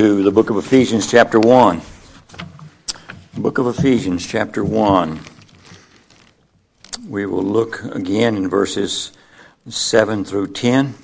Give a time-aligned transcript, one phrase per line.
[0.00, 1.82] to the book of Ephesians, chapter 1.
[3.36, 5.20] Book of Ephesians, chapter 1.
[7.06, 9.12] We will look again in verses
[9.68, 10.94] 7 through 10.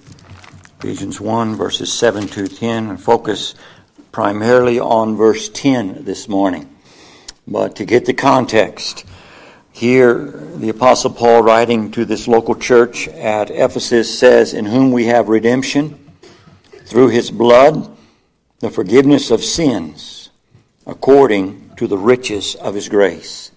[0.79, 3.55] Ephesians 1, verses 7 to 10, and focus
[4.13, 6.75] primarily on verse 10 this morning.
[7.47, 9.05] But to get the context,
[9.73, 10.25] here
[10.57, 15.29] the Apostle Paul, writing to this local church at Ephesus, says, In whom we have
[15.29, 15.99] redemption
[16.87, 17.93] through his blood
[18.61, 20.31] the forgiveness of sins
[20.87, 23.51] according to the riches of his grace,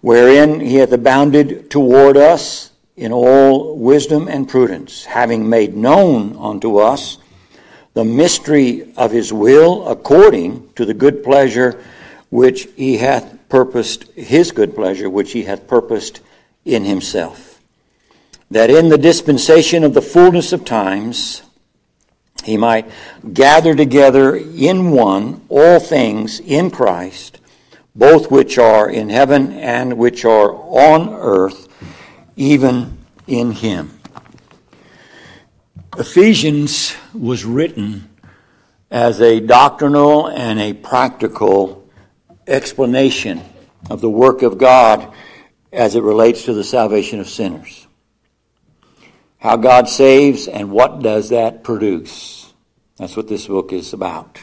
[0.00, 6.78] wherein he hath abounded toward us in all wisdom and prudence, having made known unto
[6.78, 7.18] us
[7.94, 11.80] the mystery of his will according to the good pleasure
[12.30, 16.20] which he hath purposed, his good pleasure which he hath purposed
[16.64, 17.60] in himself.
[18.50, 21.42] That in the dispensation of the fullness of times,
[22.44, 22.90] he might
[23.32, 27.40] gather together in one all things in Christ,
[27.94, 31.68] both which are in heaven and which are on earth,
[32.36, 33.98] even in him.
[35.96, 38.08] Ephesians was written
[38.90, 41.88] as a doctrinal and a practical
[42.46, 43.40] explanation
[43.88, 45.12] of the work of God
[45.72, 47.83] as it relates to the salvation of sinners
[49.44, 52.50] how God saves, and what does that produce.
[52.96, 54.40] That's what this book is about.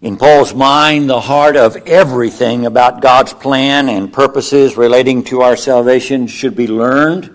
[0.00, 5.56] In Paul's mind, the heart of everything about God's plan and purposes relating to our
[5.56, 7.32] salvation should be learned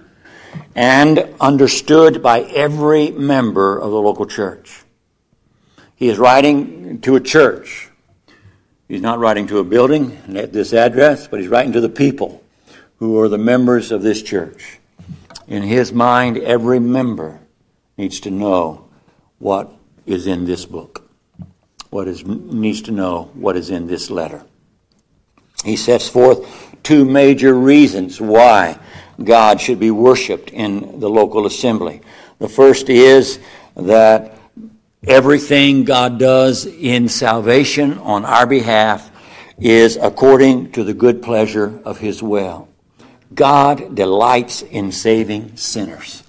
[0.76, 4.84] and understood by every member of the local church.
[5.96, 7.90] He is writing to a church.
[8.90, 12.44] He's not writing to a building at this address, but he's writing to the people
[12.98, 14.80] who are the members of this church.
[15.48, 17.40] In his mind, every member
[17.98, 18.90] needs to know
[19.40, 19.72] what
[20.06, 21.10] is in this book,
[21.90, 24.44] what is, needs to know what is in this letter.
[25.64, 26.46] He sets forth
[26.84, 28.78] two major reasons why
[29.24, 32.02] God should be worshiped in the local assembly.
[32.40, 33.40] The first is
[33.76, 34.38] that
[35.06, 39.12] everything God does in salvation on our behalf
[39.58, 42.68] is according to the good pleasure of His will.
[43.34, 46.24] God delights in saving sinners.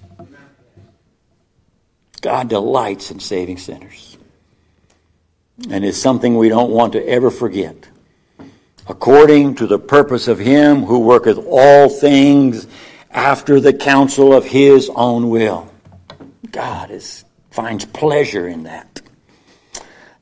[2.21, 4.17] God delights in saving sinners.
[5.69, 7.87] And it's something we don't want to ever forget.
[8.87, 12.67] According to the purpose of Him who worketh all things
[13.11, 15.71] after the counsel of His own will.
[16.51, 19.01] God is, finds pleasure in that.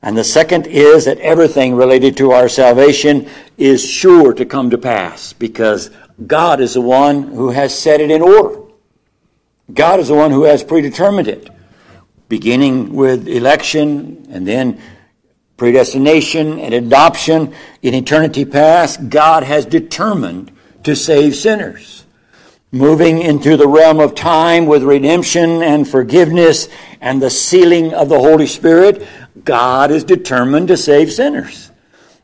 [0.02, 4.78] And the second is that everything related to our salvation is sure to come to
[4.78, 5.90] pass because
[6.26, 8.60] God is the one who has set it in order.
[9.72, 11.48] God is the one who has predetermined it,
[12.28, 14.80] beginning with election and then
[15.56, 19.08] predestination and adoption in eternity past.
[19.08, 20.50] God has determined
[20.84, 22.04] to save sinners.
[22.70, 26.68] Moving into the realm of time with redemption and forgiveness
[27.00, 29.06] and the sealing of the Holy Spirit,
[29.44, 31.67] God is determined to save sinners.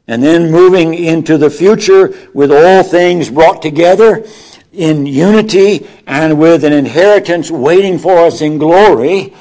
[0.07, 4.27] And then moving into the future with all things brought together
[4.73, 9.35] in unity and with an inheritance waiting for us in glory,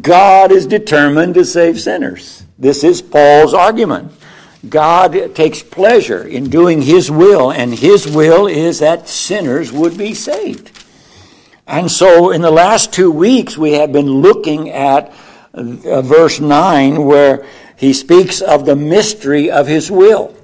[0.00, 2.44] God is determined to save sinners.
[2.58, 4.12] This is Paul's argument.
[4.68, 10.14] God takes pleasure in doing His will, and His will is that sinners would be
[10.14, 10.72] saved.
[11.66, 15.12] And so in the last two weeks, we have been looking at
[15.54, 17.46] uh, verse 9 where
[17.78, 20.34] he speaks of the mystery of his will.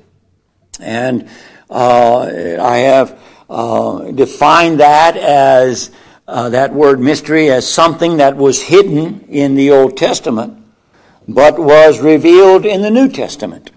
[0.80, 1.28] And
[1.68, 2.20] uh,
[2.60, 5.90] I have uh, defined that as
[6.28, 10.64] uh, that word mystery as something that was hidden in the Old Testament,
[11.26, 13.72] but was revealed in the New Testament.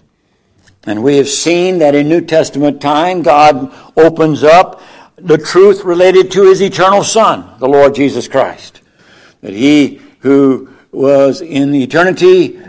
[0.84, 4.80] And we have seen that in New Testament time, God opens up
[5.16, 8.80] the truth related to his eternal Son, the Lord Jesus Christ.
[9.40, 12.60] That he who was in the eternity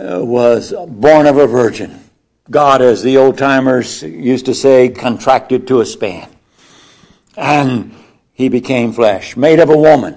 [0.00, 2.02] Uh, was born of a virgin.
[2.50, 6.26] God, as the old timers used to say, contracted to a span.
[7.36, 7.94] And
[8.32, 10.16] he became flesh, made of a woman,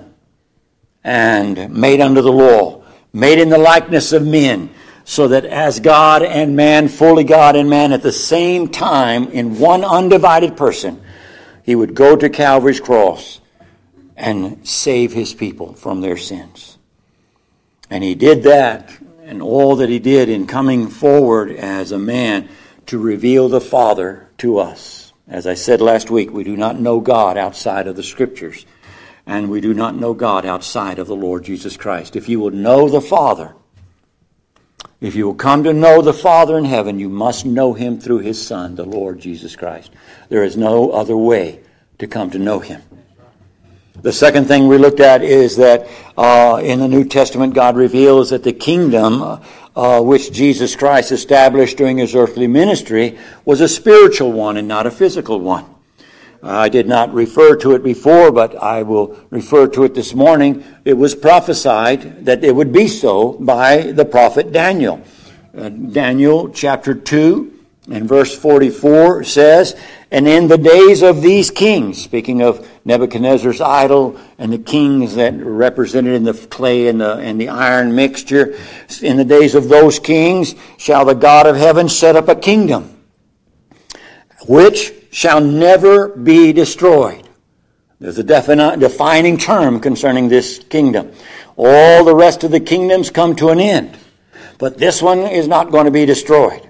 [1.04, 4.70] and made under the law, made in the likeness of men,
[5.04, 9.60] so that as God and man, fully God and man at the same time, in
[9.60, 11.04] one undivided person,
[11.64, 13.42] he would go to Calvary's cross
[14.16, 16.78] and save his people from their sins.
[17.90, 18.90] And he did that
[19.26, 22.50] and all that he did in coming forward as a man
[22.88, 25.14] to reveal the Father to us.
[25.28, 28.66] As I said last week, we do not know God outside of the Scriptures,
[29.26, 32.18] and we do not know God outside of the Lord Jesus Christ.
[32.18, 33.56] If you would know the Father,
[35.04, 38.20] If you will come to know the Father in heaven, you must know him through
[38.20, 39.92] his Son, the Lord Jesus Christ.
[40.30, 41.60] There is no other way
[42.00, 42.82] to come to know him.
[44.02, 45.88] The second thing we looked at is that
[46.18, 49.40] uh, in the New Testament, God reveals that the kingdom
[49.76, 54.88] uh, which Jesus Christ established during his earthly ministry was a spiritual one and not
[54.88, 55.66] a physical one.
[56.42, 60.64] I did not refer to it before, but I will refer to it this morning.
[60.84, 65.02] It was prophesied that it would be so by the prophet Daniel.
[65.56, 67.53] Uh, Daniel chapter 2
[67.92, 69.76] and verse 44 says,
[70.10, 75.36] And in the days of these kings, speaking of Nebuchadnezzar's idol and the kings that
[75.36, 78.58] were represented in the clay and the, and the iron mixture,
[79.02, 82.98] in the days of those kings shall the God of heaven set up a kingdom,
[84.48, 87.28] which shall never be destroyed.
[88.00, 91.12] There's a defini- defining term concerning this kingdom.
[91.58, 93.98] All the rest of the kingdoms come to an end,
[94.58, 96.68] but this one is not going to be destroyed.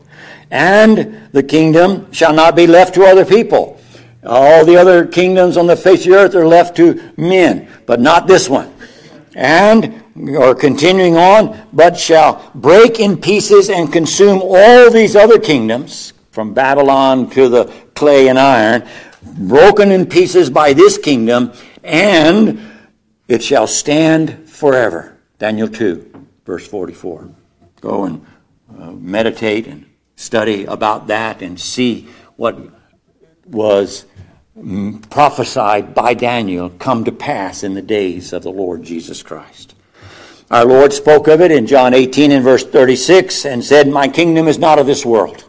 [0.54, 3.82] And the kingdom shall not be left to other people.
[4.24, 8.00] All the other kingdoms on the face of the earth are left to men, but
[8.00, 8.72] not this one.
[9.34, 16.14] And, or continuing on, but shall break in pieces and consume all these other kingdoms,
[16.30, 18.88] from Babylon to the clay and iron,
[19.24, 21.52] broken in pieces by this kingdom,
[21.84, 22.60] and
[23.28, 25.18] it shall stand forever.
[25.40, 27.28] Daniel 2, verse 44.
[27.82, 28.24] Go and
[28.80, 29.88] uh, meditate and
[30.24, 32.58] study about that and see what
[33.46, 34.06] was
[35.10, 39.76] prophesied by Daniel come to pass in the days of the Lord Jesus Christ.
[40.52, 44.48] Our Lord spoke of it in John 18 and verse 36 and said, My kingdom
[44.48, 45.44] is not of this world.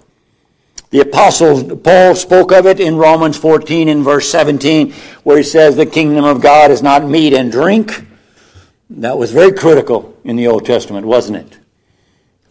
[0.90, 4.92] The apostle Paul spoke of it in Romans 14 and verse 17,
[5.24, 8.06] where he says the kingdom of God is not meat and drink.
[8.90, 11.58] That was very critical in the Old Testament, wasn't it?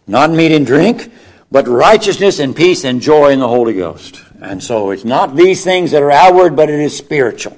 [0.06, 1.10] Not meat and drink,
[1.54, 4.20] but righteousness and peace and joy in the Holy Ghost.
[4.42, 7.56] And so it's not these things that are outward, but it is spiritual.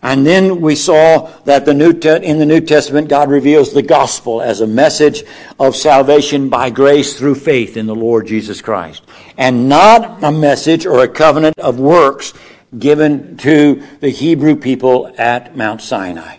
[0.00, 3.82] And then we saw that the New Te- in the New Testament, God reveals the
[3.82, 5.24] gospel as a message
[5.60, 9.02] of salvation by grace through faith in the Lord Jesus Christ.
[9.36, 12.32] And not a message or a covenant of works
[12.78, 16.38] given to the Hebrew people at Mount Sinai.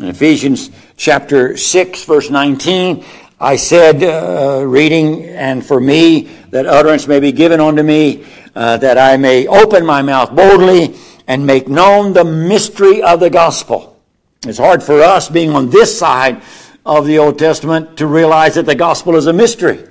[0.00, 3.04] In Ephesians chapter 6, verse 19,
[3.42, 8.24] I said, uh, reading, and for me, that utterance may be given unto me,
[8.54, 10.94] uh, that I may open my mouth boldly
[11.26, 14.00] and make known the mystery of the gospel.
[14.46, 16.40] It's hard for us, being on this side
[16.86, 19.88] of the Old Testament, to realize that the gospel is a mystery.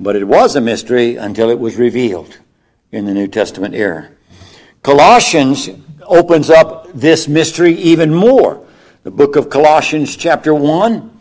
[0.00, 2.40] But it was a mystery until it was revealed
[2.90, 4.10] in the New Testament era.
[4.82, 5.70] Colossians
[6.02, 8.66] opens up this mystery even more.
[9.04, 11.13] The book of Colossians, chapter 1,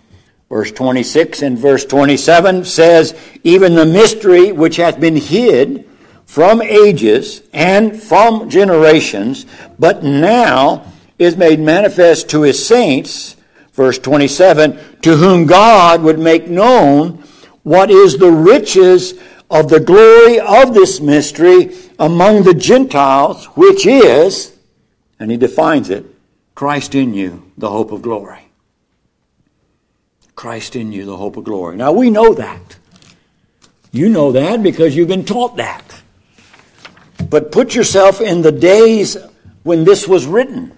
[0.54, 5.84] verse 26 and verse 27 says, Even the mystery which hath been hid
[6.28, 9.48] from ages and from generations,
[9.80, 10.86] but now
[11.18, 13.36] is made manifest to his saints,
[13.74, 17.24] verse 27, to whom God would make known
[17.64, 19.16] what is the riches
[19.50, 24.56] of the glory of this mystery among the Gentiles, which is,
[25.20, 26.06] and he defines it,
[26.54, 28.43] Christ in you, the hope of glory.
[30.36, 31.78] Christ in you, the hope of glory.
[31.78, 32.78] Now we know that.
[33.92, 36.02] You know that because you've been taught that.
[37.30, 39.18] But put yourself in the days
[39.64, 40.76] when this was written,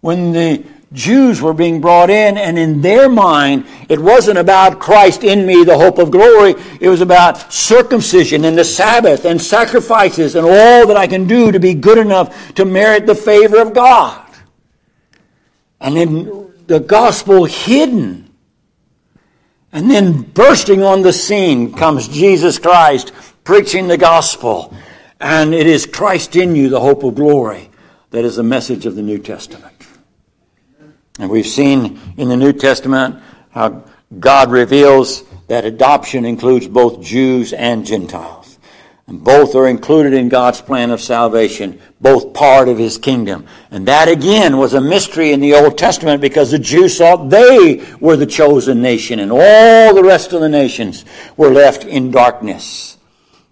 [0.00, 5.24] when the Jews were being brought in, and in their mind, it wasn't about Christ
[5.24, 6.54] in me, the hope of glory.
[6.80, 11.50] It was about circumcision and the Sabbath and sacrifices and all that I can do
[11.50, 14.28] to be good enough to merit the favor of God.
[15.80, 18.31] And then the gospel hidden.
[19.72, 23.12] And then bursting on the scene comes Jesus Christ
[23.44, 24.74] preaching the gospel
[25.22, 27.70] and it is Christ in you, the hope of glory,
[28.10, 29.86] that is the message of the New Testament.
[31.18, 33.84] And we've seen in the New Testament how
[34.18, 38.41] God reveals that adoption includes both Jews and Gentiles.
[39.12, 43.46] Both are included in God's plan of salvation, both part of his kingdom.
[43.70, 47.84] And that again was a mystery in the Old Testament because the Jews thought they
[48.00, 51.04] were the chosen nation and all the rest of the nations
[51.36, 52.96] were left in darkness.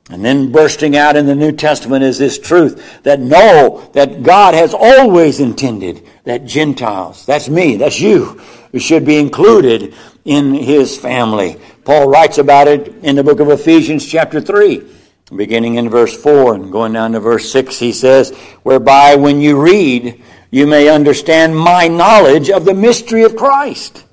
[0.09, 4.55] And then bursting out in the New Testament is this truth that no, that God
[4.55, 8.41] has always intended that Gentiles, that's me, that's you,
[8.79, 11.61] should be included in his family.
[11.85, 15.00] Paul writes about it in the book of Ephesians chapter 3,
[15.35, 18.31] beginning in verse 4 and going down to verse 6, he says,
[18.63, 24.05] whereby when you read, you may understand my knowledge of the mystery of Christ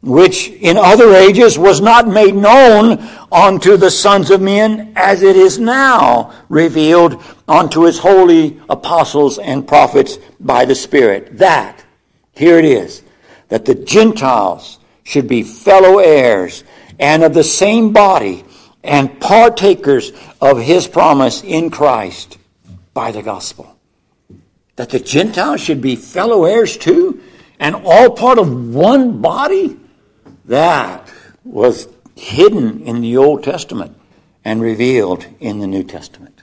[0.00, 2.98] which in other ages was not made known
[3.32, 9.66] unto the sons of men as it is now revealed unto his holy apostles and
[9.66, 11.38] prophets by the Spirit.
[11.38, 11.84] That,
[12.32, 13.02] here it is,
[13.48, 16.62] that the Gentiles should be fellow heirs
[17.00, 18.44] and of the same body
[18.82, 22.38] and partakers of his promise in Christ
[22.94, 23.76] by the gospel.
[24.76, 27.20] That the Gentiles should be fellow heirs too
[27.58, 29.76] and all part of one body?
[30.44, 31.12] That
[31.44, 33.96] was hidden in the Old Testament
[34.44, 36.42] and revealed in the New Testament.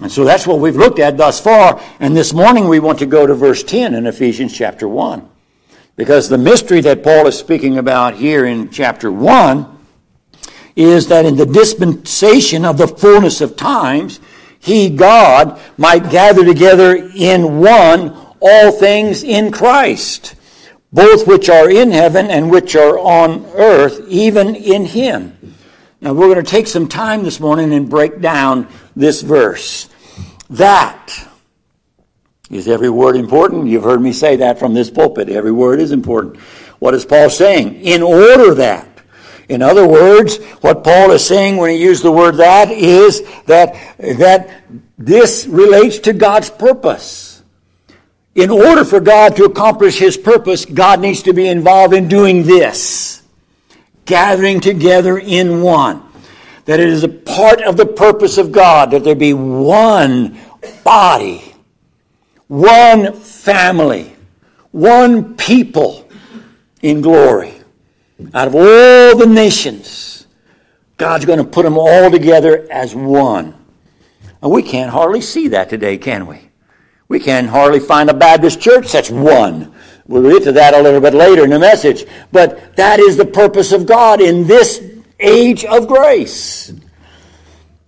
[0.00, 1.80] And so that's what we've looked at thus far.
[2.00, 5.28] And this morning we want to go to verse 10 in Ephesians chapter 1.
[5.96, 9.73] Because the mystery that Paul is speaking about here in chapter 1
[10.76, 14.20] is that in the dispensation of the fullness of times,
[14.58, 20.34] he, God, might gather together in one all things in Christ
[20.94, 25.36] both which are in heaven and which are on earth, even in him.
[26.00, 29.88] Now we're going to take some time this morning and break down this verse.
[30.50, 31.28] That
[32.48, 33.66] is every word important?
[33.66, 35.28] You've heard me say that from this pulpit.
[35.28, 36.36] Every word is important.
[36.78, 37.80] What is Paul saying?
[37.80, 38.93] In order that.
[39.48, 43.76] In other words, what Paul is saying when he used the word that is that,
[43.98, 44.64] that
[44.96, 47.42] this relates to God's purpose.
[48.34, 52.42] In order for God to accomplish His purpose, God needs to be involved in doing
[52.42, 53.22] this.
[54.06, 56.02] Gathering together in one.
[56.64, 60.38] That it is a part of the purpose of God that there be one
[60.82, 61.54] body,
[62.48, 64.16] one family,
[64.72, 66.08] one people
[66.82, 67.53] in glory.
[68.32, 70.26] Out of all the nations,
[70.96, 73.54] God's going to put them all together as one.
[74.42, 76.50] And we can't hardly see that today, can we?
[77.08, 79.74] We can hardly find a Baptist church that's one.
[80.06, 82.04] We'll get to that a little bit later in the message.
[82.30, 84.82] But that is the purpose of God in this
[85.18, 86.72] age of grace.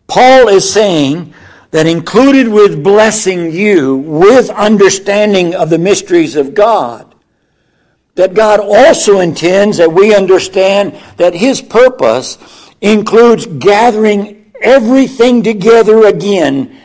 [0.07, 1.35] Paul is saying
[1.73, 7.16] that included with blessing you with understanding of the mysteries of God,
[8.17, 12.39] that God also intends that we understand that His purpose
[12.81, 16.79] includes gathering everything together again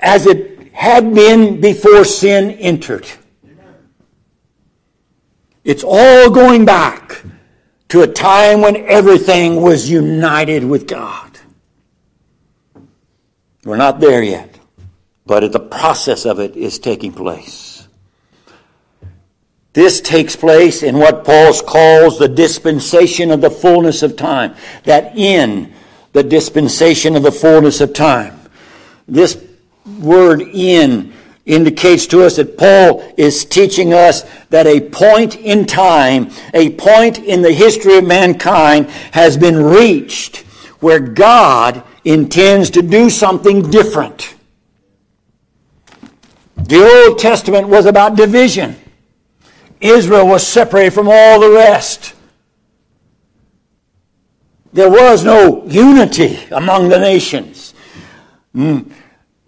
[0.00, 3.06] as it had been before sin entered.
[5.64, 7.22] It's all going back
[7.88, 11.38] to a time when everything was united with God.
[13.64, 14.56] We're not there yet,
[15.24, 17.75] but the process of it is taking place.
[19.76, 24.54] This takes place in what Paul calls the dispensation of the fullness of time.
[24.84, 25.70] That in
[26.14, 28.40] the dispensation of the fullness of time.
[29.06, 29.36] This
[30.00, 31.12] word in
[31.44, 37.18] indicates to us that Paul is teaching us that a point in time, a point
[37.18, 40.38] in the history of mankind has been reached
[40.80, 44.36] where God intends to do something different.
[46.56, 48.76] The Old Testament was about division.
[49.80, 52.14] Israel was separated from all the rest.
[54.72, 57.74] There was no unity among the nations.
[58.54, 58.90] Mm.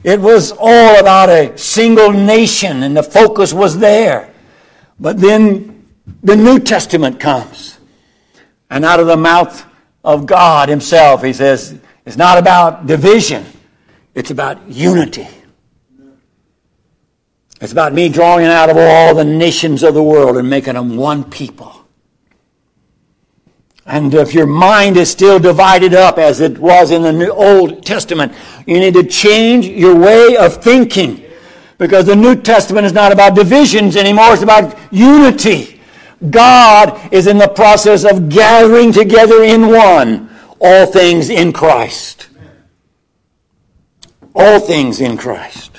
[0.05, 4.33] It was all about a single nation, and the focus was there.
[5.01, 5.87] But then
[6.23, 7.79] the New Testament comes.
[8.71, 9.65] And out of the mouth
[10.05, 13.45] of God Himself, He says, it's not about division,
[14.15, 15.29] it's about unity.
[17.61, 20.97] It's about me drawing out of all the nations of the world and making them
[20.97, 21.75] one people.
[23.85, 27.85] And if your mind is still divided up as it was in the New Old
[27.87, 28.33] Testament,
[28.67, 31.25] you need to change your way of thinking.
[31.79, 35.81] Because the New Testament is not about divisions anymore, it's about unity.
[36.31, 40.29] God is in the process of gathering together in one
[40.61, 42.29] all things in Christ.
[44.35, 45.78] All things in Christ.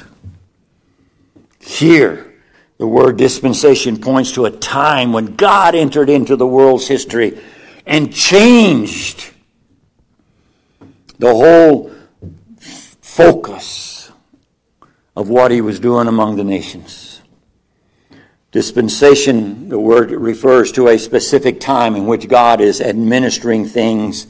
[1.69, 2.33] Here,
[2.79, 7.39] the word dispensation points to a time when God entered into the world's history
[7.85, 9.31] and changed
[11.19, 11.91] the whole
[12.57, 14.11] focus
[15.15, 17.21] of what he was doing among the nations.
[18.51, 24.25] Dispensation, the word refers to a specific time in which God is administering things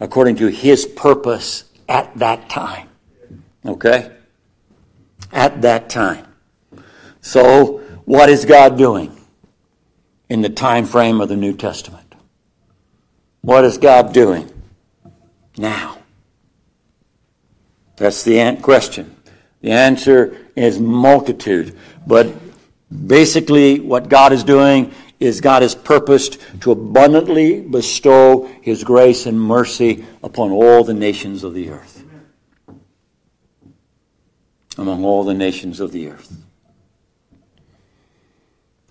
[0.00, 2.88] according to his purpose at that time.
[3.66, 4.10] Okay?
[5.30, 6.27] At that time.
[7.28, 9.14] So, what is God doing
[10.30, 12.14] in the time frame of the New Testament?
[13.42, 14.50] What is God doing
[15.58, 15.98] now?
[17.96, 19.14] That's the question.
[19.60, 21.76] The answer is multitude.
[22.06, 22.32] But
[23.06, 29.38] basically, what God is doing is God has purposed to abundantly bestow his grace and
[29.38, 32.02] mercy upon all the nations of the earth.
[34.78, 36.47] Among all the nations of the earth.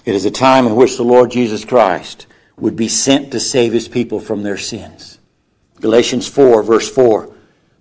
[0.07, 3.73] It is a time in which the Lord Jesus Christ would be sent to save
[3.73, 5.19] his people from their sins.
[5.81, 7.29] Galatians 4, verse 4.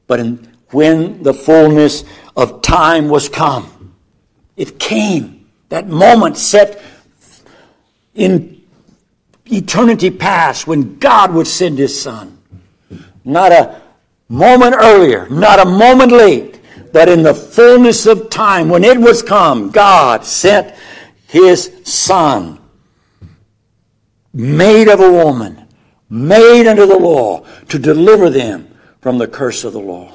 [0.09, 2.03] But in, when the fullness
[2.37, 3.95] of time was come,
[4.57, 5.47] it came.
[5.69, 6.83] That moment set
[8.13, 8.61] in
[9.45, 12.43] eternity past when God would send his son.
[13.25, 13.81] Not a
[14.29, 16.59] moment earlier, not a moment late,
[16.93, 20.75] but in the fullness of time, when it was come, God sent
[21.37, 22.59] his son,
[24.33, 25.67] made of a woman,
[26.09, 28.67] made under the law, to deliver them
[29.01, 30.13] from the curse of the law.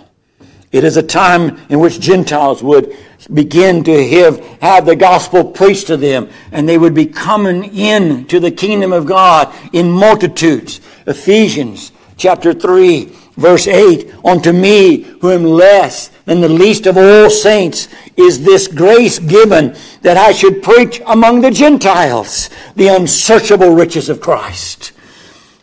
[0.72, 2.96] It is a time in which Gentiles would
[3.32, 8.25] begin to have, have the gospel preached to them, and they would be coming in
[8.25, 10.82] to the kingdom of God in multitudes.
[11.06, 17.29] Ephesians chapter 3, verse 8, Unto me, who am less than the least of all
[17.29, 24.09] saints, is this grace given that I should preach among the Gentiles the unsearchable riches
[24.09, 24.93] of Christ.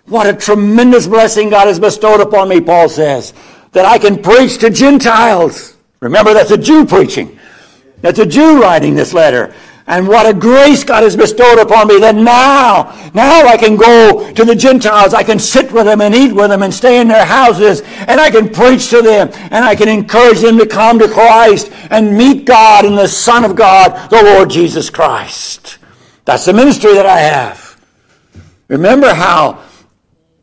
[0.07, 3.35] What a tremendous blessing God has bestowed upon me, Paul says
[3.73, 5.77] that I can preach to Gentiles.
[6.01, 7.39] Remember, that's a Jew preaching.
[8.01, 9.55] That's a Jew writing this letter.
[9.89, 14.31] And what a grace God has bestowed upon me that now, now I can go
[14.35, 15.15] to the Gentiles.
[15.15, 18.21] I can sit with them and eat with them and stay in their houses and
[18.21, 22.19] I can preach to them and I can encourage them to come to Christ and
[22.19, 25.79] meet God and the Son of God, the Lord Jesus Christ.
[26.27, 27.81] That's the ministry that I have.
[28.69, 29.65] Remember how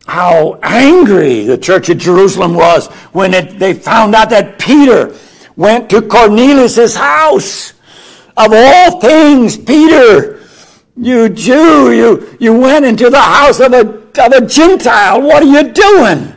[0.08, 5.16] how angry the church at Jerusalem was when it, they found out that Peter
[5.56, 7.75] went to Cornelius' house.
[8.38, 10.42] Of all things, Peter,
[10.98, 15.22] you Jew, you, you went into the house of a, of a Gentile.
[15.22, 16.34] What are you doing?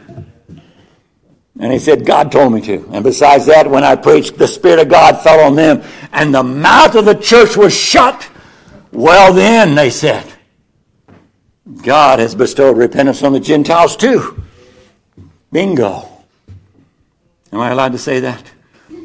[1.61, 2.88] And he said, God told me to.
[2.93, 6.44] And besides that, when I preached, the Spirit of God fell on them, and the
[6.44, 8.31] mouth of the church was shut.
[8.92, 10.25] Well, then, they said,
[11.83, 14.42] God has bestowed repentance on the Gentiles too.
[15.51, 16.09] Bingo.
[17.53, 18.51] Am I allowed to say that?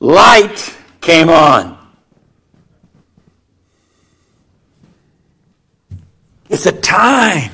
[0.00, 0.75] Light
[1.06, 1.78] came on.
[6.50, 7.52] It's a time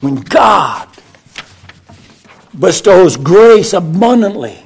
[0.00, 0.88] when God
[2.52, 4.58] bestows grace abundantly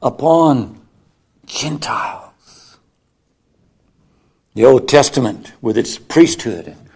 [0.00, 0.80] upon
[1.44, 2.78] Gentiles.
[4.54, 6.88] The Old Testament, with its priesthood and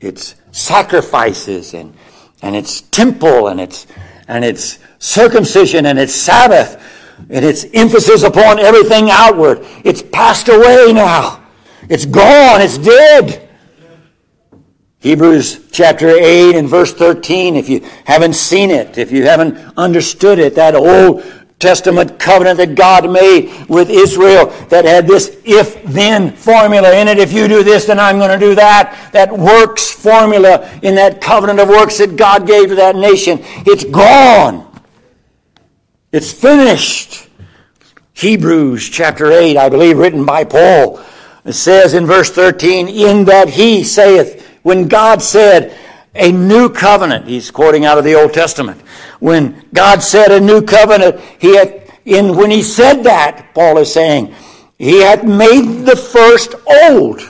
[0.00, 1.94] its sacrifices and,
[2.40, 3.86] and its temple and its,
[4.26, 6.82] and its circumcision and its Sabbath
[7.28, 11.42] and its emphasis upon everything outward, it's passed away now.
[11.88, 12.60] It's gone.
[12.60, 13.48] It's dead.
[15.00, 20.38] Hebrews chapter 8 and verse 13, if you haven't seen it, if you haven't understood
[20.38, 21.24] it, that old
[21.58, 27.18] Testament covenant that God made with Israel that had this if then formula in it.
[27.18, 29.10] If you do this, then I'm going to do that.
[29.12, 33.40] That works formula in that covenant of works that God gave to that nation.
[33.66, 34.69] It's gone.
[36.12, 37.28] It's finished.
[38.12, 41.00] Hebrews chapter 8, I believe, written by Paul.
[41.44, 45.76] It says in verse 13, In that he saith, when God said,
[46.14, 48.82] a new covenant, he's quoting out of the Old Testament
[49.20, 53.92] when God said a new covenant, he had, in, when he said that, Paul is
[53.92, 54.34] saying,
[54.78, 57.20] he had made the first old.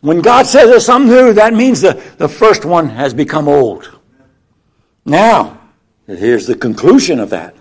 [0.00, 3.98] When God says there's something new, that means the, the first one has become old.
[5.06, 5.60] Now,
[6.06, 7.54] here's the conclusion of that.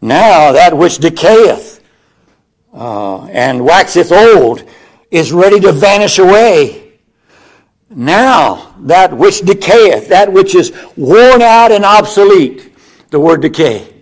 [0.00, 1.80] Now that which decayeth
[2.72, 4.64] uh, and waxeth old
[5.10, 6.82] is ready to vanish away.
[7.90, 12.72] Now, that which decayeth, that which is worn out and obsolete,
[13.10, 13.92] the word decay.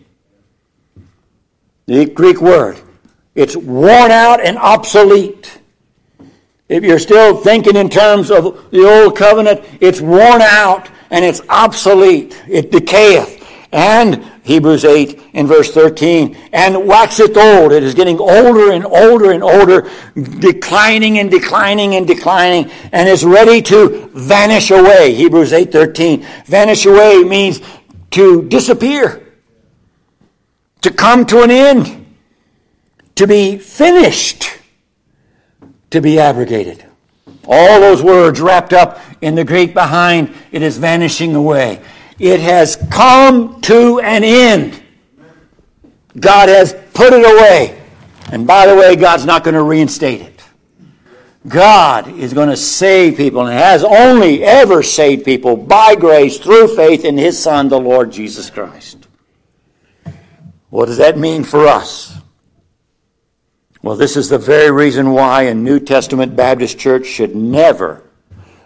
[1.87, 2.81] The Greek word.
[3.35, 5.59] It's worn out and obsolete.
[6.68, 11.40] If you're still thinking in terms of the old covenant, it's worn out and it's
[11.48, 12.40] obsolete.
[12.46, 13.39] It decayeth.
[13.72, 17.72] And Hebrews 8 in verse 13, and waxeth old.
[17.72, 23.24] It is getting older and older and older, declining and declining and declining, and is
[23.24, 25.14] ready to vanish away.
[25.14, 26.26] Hebrews 8 13.
[26.46, 27.61] Vanish away means
[28.11, 29.24] to disappear,
[30.80, 32.16] to come to an end,
[33.14, 34.50] to be finished,
[35.90, 36.85] to be abrogated.
[37.46, 41.80] All those words wrapped up in the Greek behind it is vanishing away.
[42.20, 44.83] It has come to an end.
[46.18, 47.83] God has put it away.
[48.30, 50.44] And by the way, God's not going to reinstate it.
[51.48, 56.76] God is going to save people and has only ever saved people by grace through
[56.76, 59.09] faith in His Son, the Lord Jesus Christ.
[60.68, 62.18] What does that mean for us?
[63.80, 68.02] Well, this is the very reason why a New Testament Baptist church should never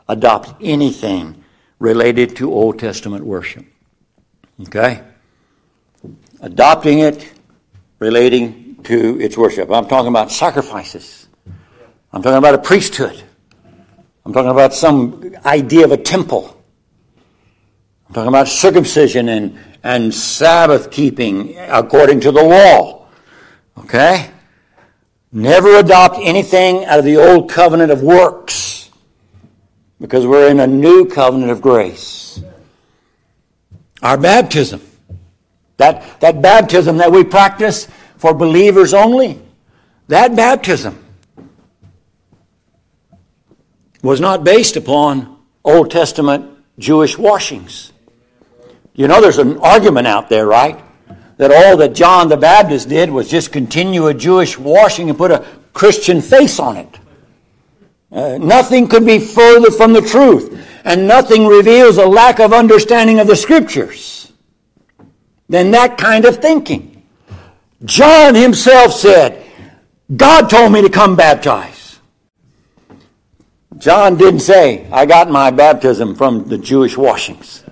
[0.09, 1.44] adopt anything
[1.85, 3.67] related to Old Testament worship.
[4.63, 5.03] Okay?
[6.41, 7.31] Adopting it
[7.99, 9.71] relating to its worship.
[9.71, 11.29] I'm talking about sacrifices.
[12.11, 13.23] I'm talking about a priesthood.
[14.25, 16.59] I'm talking about some idea of a temple.
[18.09, 23.09] I'm talking about circumcision and, and Sabbath keeping according to the law.
[23.77, 24.31] Okay?
[25.33, 28.74] Never adopt anything out of the old covenant of works
[30.05, 32.39] because we're in a new covenant of grace.
[34.03, 34.83] Our baptism,
[35.79, 37.89] that, that baptism that we practice
[38.19, 39.41] for believers only,
[40.09, 41.03] that baptism
[44.03, 47.91] was not based upon Old Testament Jewish washings.
[48.93, 50.79] You know, there's an argument out there, right?
[51.39, 55.31] that all that John the Baptist did was just continue a Jewish washing and put
[55.31, 56.99] a Christian face on it.
[58.15, 63.19] Uh, nothing could be further from the truth, and nothing reveals a lack of understanding
[63.19, 64.33] of the Scriptures
[65.49, 67.03] than that kind of thinking.
[67.85, 69.45] John himself said,
[70.17, 71.99] God told me to come baptize.
[73.79, 77.65] John didn't say, I got my baptism from the Jewish washings.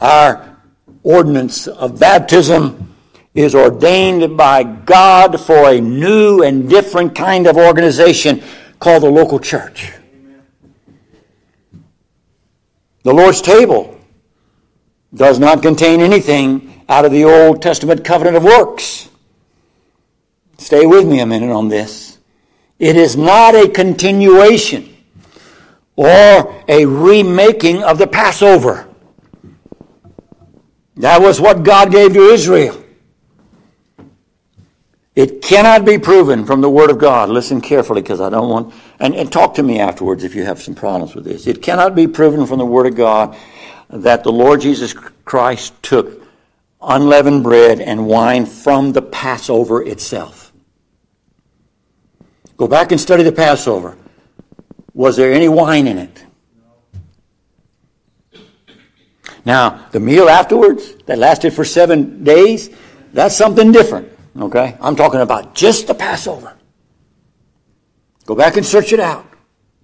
[0.00, 0.58] Our
[1.04, 2.91] ordinance of baptism
[3.34, 8.42] is ordained by God for a new and different kind of organization
[8.78, 9.92] called the local church.
[13.04, 13.98] The Lord's table
[15.14, 19.08] does not contain anything out of the Old Testament covenant of works.
[20.58, 22.18] Stay with me a minute on this.
[22.78, 24.94] It is not a continuation
[25.96, 28.88] or a remaking of the Passover.
[30.96, 32.81] That was what God gave to Israel.
[35.14, 37.28] It cannot be proven from the Word of God.
[37.28, 40.62] Listen carefully because I don't want, and, and talk to me afterwards if you have
[40.62, 41.46] some problems with this.
[41.46, 43.36] It cannot be proven from the Word of God
[43.90, 46.22] that the Lord Jesus Christ took
[46.80, 50.50] unleavened bread and wine from the Passover itself.
[52.56, 53.96] Go back and study the Passover.
[54.94, 56.24] Was there any wine in it?
[59.44, 62.70] Now, the meal afterwards that lasted for seven days,
[63.12, 64.11] that's something different.
[64.38, 64.76] Okay?
[64.80, 66.56] I'm talking about just the Passover.
[68.24, 69.26] Go back and search it out.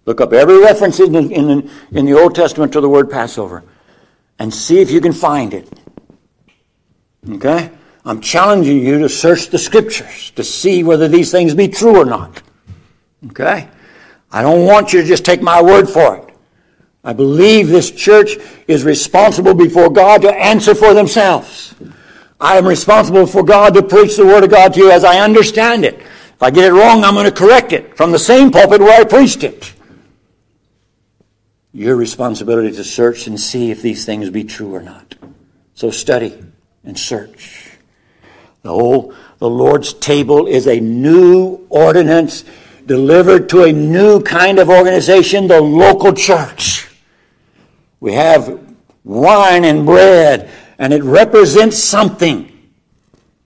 [0.07, 3.11] Look up every reference in the, in the, in the Old Testament to the word
[3.11, 3.63] Passover
[4.39, 5.69] and see if you can find it.
[7.31, 7.71] Okay?
[8.05, 12.07] I'm challenging you to search the scriptures to see whether these things be true or
[12.07, 12.43] not.
[13.27, 13.69] Okay?
[14.31, 16.25] I don't want you to just take my word for it.
[17.05, 21.75] I believe this church is responsible before God to answer for themselves.
[22.41, 25.19] I am responsible for God to preach the Word of God to you as I
[25.19, 25.97] understand it.
[25.97, 29.01] If I get it wrong, I'm going to correct it from the same pulpit where
[29.01, 29.75] I preached it.
[31.73, 35.17] Your responsibility to search and see if these things be true or not.
[35.75, 36.39] So study
[36.85, 37.77] and search.
[38.63, 42.45] The whole, the Lord's table is a new ordinance
[42.87, 46.89] delivered to a new kind of organization, the local church.
[48.01, 48.61] We have
[49.05, 52.53] wine and bread, and it represents something.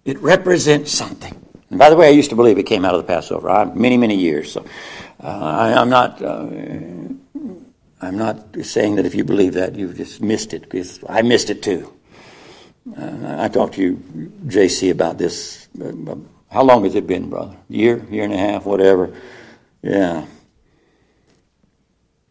[0.05, 1.35] It represents something.
[1.71, 3.49] And by the way, I used to believe it came out of the Passover.
[3.49, 4.53] I, many, many years.
[4.53, 4.65] So
[5.23, 6.21] uh, I, am not.
[6.21, 6.47] Uh,
[8.01, 11.51] I'm not saying that if you believe that you've just missed it because I missed
[11.51, 11.93] it too.
[12.97, 15.69] Uh, I talked to you, JC, about this.
[15.81, 16.17] Uh,
[16.51, 17.57] how long has it been, brother?
[17.69, 19.17] Year, year and a half, whatever.
[19.83, 20.27] Yeah.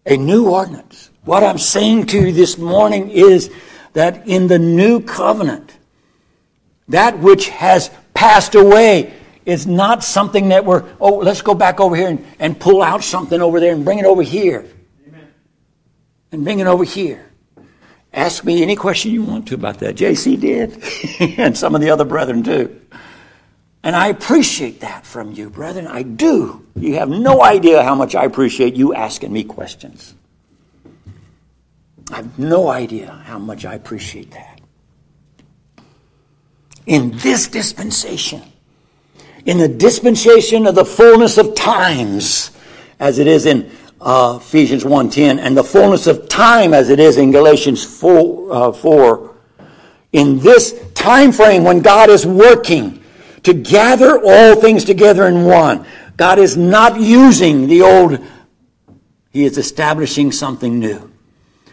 [0.05, 1.09] A new ordinance.
[1.23, 3.49] What I'm saying to you this morning is
[3.93, 5.77] that in the new covenant,
[6.87, 9.13] that which has passed away
[9.45, 13.03] is not something that we're, oh, let's go back over here and, and pull out
[13.03, 14.65] something over there and bring it over here.
[15.07, 15.27] Amen.
[16.31, 17.31] And bring it over here.
[18.13, 19.95] Ask me any question you want to about that.
[19.95, 22.81] JC did, and some of the other brethren too.
[23.83, 25.87] And I appreciate that from you, brethren.
[25.87, 26.67] I do.
[26.75, 30.13] You have no idea how much I appreciate you asking me questions.
[32.11, 34.59] I have no idea how much I appreciate that.
[36.85, 38.41] In this dispensation,
[39.45, 42.51] in the dispensation of the fullness of times,
[42.99, 43.71] as it is in
[44.01, 48.71] uh, Ephesians 1.10, and the fullness of time as it is in Galatians 4, uh,
[48.71, 49.35] 4,
[50.11, 53.01] in this time frame when God is working
[53.43, 55.85] to gather all things together in one.
[56.17, 58.19] God is not using the old,
[59.29, 61.10] He is establishing something new.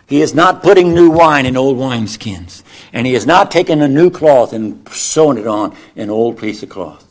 [0.08, 2.62] He is not putting new wine in old wineskins.
[2.92, 6.62] And He is not taking a new cloth and sewing it on an old piece
[6.62, 7.04] of cloth.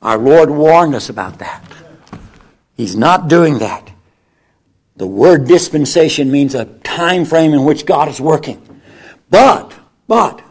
[0.00, 1.62] Our Lord warned us about that.
[2.74, 3.92] He's not doing that.
[4.96, 8.60] The word dispensation means a time frame in which God is working.
[9.28, 9.74] But,
[10.08, 10.42] but,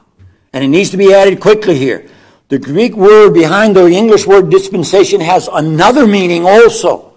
[0.54, 2.08] and it needs to be added quickly here.
[2.50, 7.11] The Greek word behind the English word dispensation has another meaning also.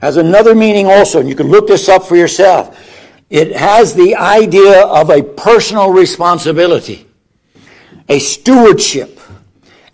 [0.00, 2.78] Has another meaning also, and you can look this up for yourself.
[3.30, 7.06] It has the idea of a personal responsibility,
[8.08, 9.20] a stewardship,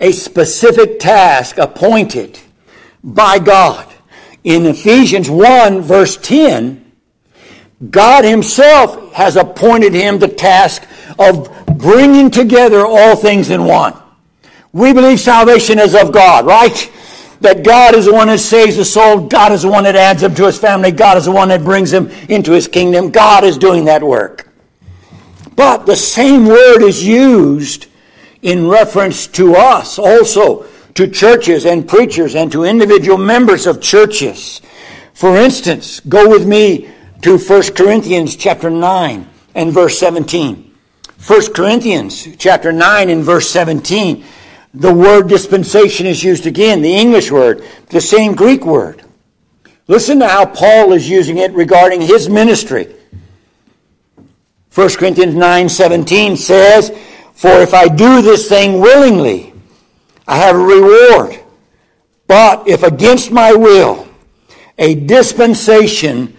[0.01, 2.39] a specific task appointed
[3.03, 3.91] by God.
[4.45, 6.93] In Ephesians 1, verse 10,
[7.91, 10.87] God Himself has appointed him the task
[11.19, 13.95] of bringing together all things in one.
[14.73, 16.91] We believe salvation is of God, right?
[17.41, 19.27] That God is the one that saves the soul.
[19.27, 20.91] God is the one that adds him to his family.
[20.91, 23.11] God is the one that brings him into his kingdom.
[23.11, 24.49] God is doing that work.
[25.57, 27.87] But the same word is used
[28.43, 34.61] in reference to us also, to churches and preachers and to individual members of churches.
[35.13, 36.91] For instance, go with me
[37.23, 40.73] to 1 Corinthians chapter 9 and verse 17.
[41.27, 44.25] 1 Corinthians chapter 9 and verse 17,
[44.75, 49.05] the word dispensation is used again, the English word, the same Greek word.
[49.87, 52.93] Listen to how Paul is using it regarding his ministry.
[54.75, 56.91] 1 Corinthians 9 17 says,
[57.35, 59.53] For if I do this thing willingly,
[60.27, 61.39] I have a reward.
[62.27, 64.09] But if against my will,
[64.77, 66.37] a dispensation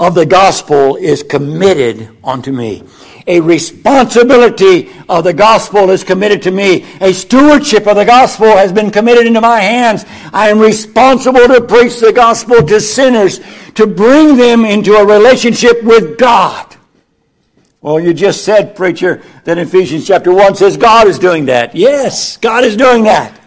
[0.00, 2.82] of the gospel is committed unto me.
[3.26, 6.86] A responsibility of the gospel is committed to me.
[7.02, 10.06] A stewardship of the gospel has been committed into my hands.
[10.32, 13.40] I am responsible to preach the gospel to sinners,
[13.74, 16.74] to bring them into a relationship with God.
[17.82, 21.74] Well, you just said, preacher, that Ephesians chapter 1 says God is doing that.
[21.74, 23.39] Yes, God is doing that.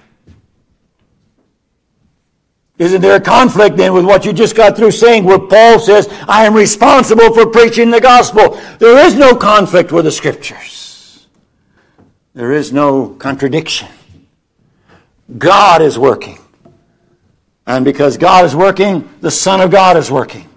[2.84, 6.10] Isn't there a conflict then with what you just got through saying where Paul says,
[6.28, 8.60] I am responsible for preaching the gospel?
[8.78, 11.26] There is no conflict with the scriptures.
[12.34, 13.88] There is no contradiction.
[15.38, 16.39] God is working.
[17.65, 20.50] And because God is working, the Son of God is working.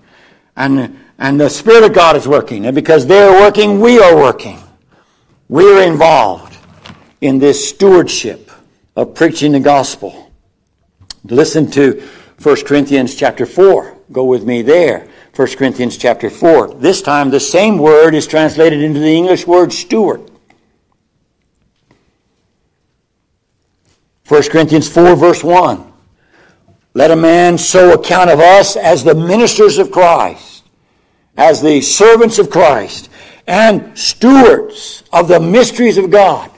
[0.56, 2.66] And, and the Spirit of God is working.
[2.66, 4.58] And because they're working, we are working.
[5.48, 6.58] We are involved
[7.20, 8.50] in this stewardship
[8.96, 10.32] of preaching the gospel.
[11.24, 12.02] Listen to
[12.42, 13.96] 1 Corinthians chapter 4.
[14.12, 15.08] Go with me there.
[15.34, 16.74] 1 Corinthians chapter 4.
[16.74, 20.30] This time the same word is translated into the English word steward.
[24.28, 25.92] 1 Corinthians 4 verse 1.
[26.94, 30.64] Let a man so account of us as the ministers of Christ,
[31.36, 33.10] as the servants of Christ,
[33.46, 36.50] and stewards of the mysteries of God.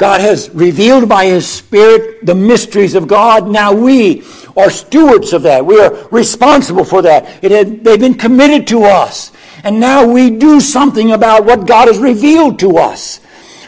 [0.00, 3.46] God has revealed by His Spirit the mysteries of God.
[3.46, 4.24] Now we
[4.56, 5.66] are stewards of that.
[5.66, 7.44] We are responsible for that.
[7.44, 9.30] It Had, they've been committed to us.
[9.62, 13.20] And now we do something about what God has revealed to us.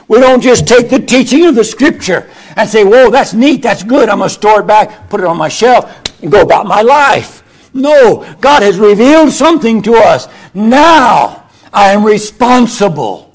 [0.08, 3.82] We don't just take the teaching of the Scripture and say, whoa, that's neat, that's
[3.82, 6.66] good, I'm going to store it back, put it on my shelf, and go about
[6.66, 7.42] my life.
[7.74, 10.28] No, God has revealed something to us.
[10.54, 13.31] Now I am responsible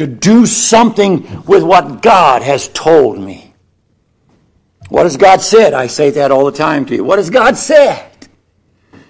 [0.00, 3.52] to do something with what God has told me.
[4.88, 5.74] What has God said?
[5.74, 7.04] I say that all the time to you.
[7.04, 8.10] What has God said?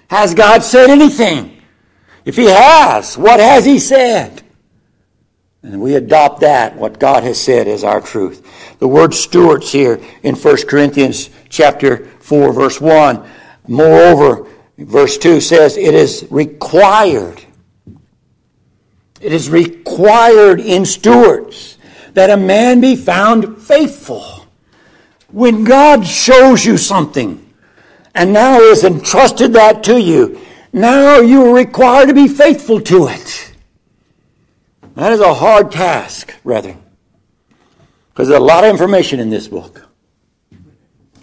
[0.09, 1.61] Has God said anything?
[2.25, 4.43] If He has, what has He said?
[5.63, 8.75] And we adopt that, what God has said, as our truth.
[8.79, 13.25] The word stewards here in 1 Corinthians chapter 4, verse 1.
[13.69, 14.45] Moreover,
[14.77, 17.41] verse 2 says, it is required
[19.21, 21.77] it is required in stewards
[22.13, 24.45] that a man be found faithful.
[25.29, 27.53] When God shows you something
[28.13, 30.41] and now has entrusted that to you,
[30.73, 33.53] now you are required to be faithful to it.
[34.95, 36.81] That is a hard task, brethren.
[38.09, 39.87] Because there's a lot of information in this book.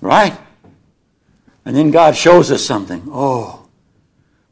[0.00, 0.38] Right?
[1.64, 3.02] And then God shows us something.
[3.10, 3.68] Oh,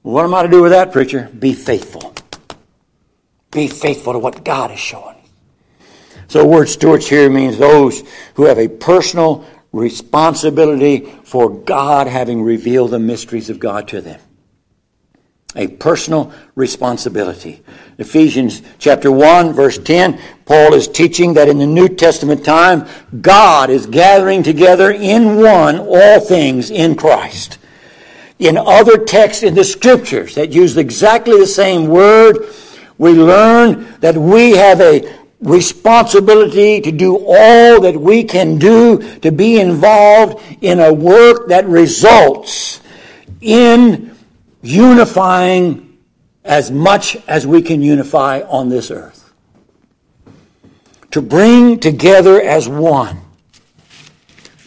[0.02, 1.30] what am I to do with that, preacher?
[1.38, 2.14] Be faithful.
[3.56, 5.16] Be faithful to what God is showing.
[6.28, 8.02] So the word stewards here means those
[8.34, 14.20] who have a personal responsibility for God having revealed the mysteries of God to them.
[15.54, 17.62] a personal responsibility.
[17.96, 22.86] Ephesians chapter 1 verse 10, Paul is teaching that in the New Testament time,
[23.22, 27.56] God is gathering together in one all things in Christ.
[28.38, 32.52] In other texts in the scriptures that use exactly the same word,
[32.98, 39.30] we learn that we have a responsibility to do all that we can do to
[39.30, 42.80] be involved in a work that results
[43.40, 44.16] in
[44.62, 45.98] unifying
[46.44, 49.32] as much as we can unify on this earth.
[51.10, 53.20] To bring together as one.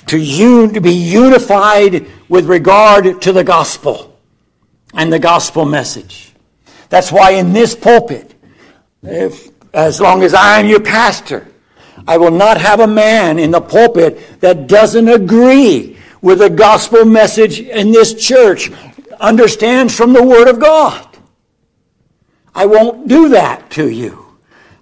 [0.08, 4.18] To, un- to be unified with regard to the gospel
[4.94, 6.29] and the gospel message.
[6.89, 8.36] That's why in this pulpit,
[9.04, 11.47] if, as long as I am your pastor,
[12.08, 17.06] I will not have a man in the pulpit that doesn't agree with the gospel
[17.06, 18.71] message in this church
[19.19, 21.06] understands from the Word of God.
[22.56, 24.25] I won't do that to you.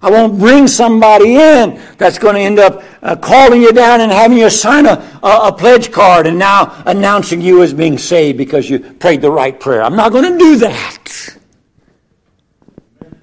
[0.00, 4.12] I won't bring somebody in that's going to end up uh, calling you down and
[4.12, 8.38] having you sign a, a, a, pledge card and now announcing you as being saved
[8.38, 9.82] because you prayed the right prayer.
[9.82, 10.97] I'm not going to do that.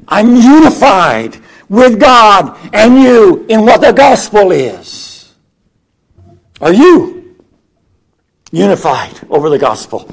[0.08, 1.38] I'm unified
[1.70, 5.34] with God and you in what the gospel is.
[6.62, 7.36] Are you
[8.52, 10.10] unified over the gospel?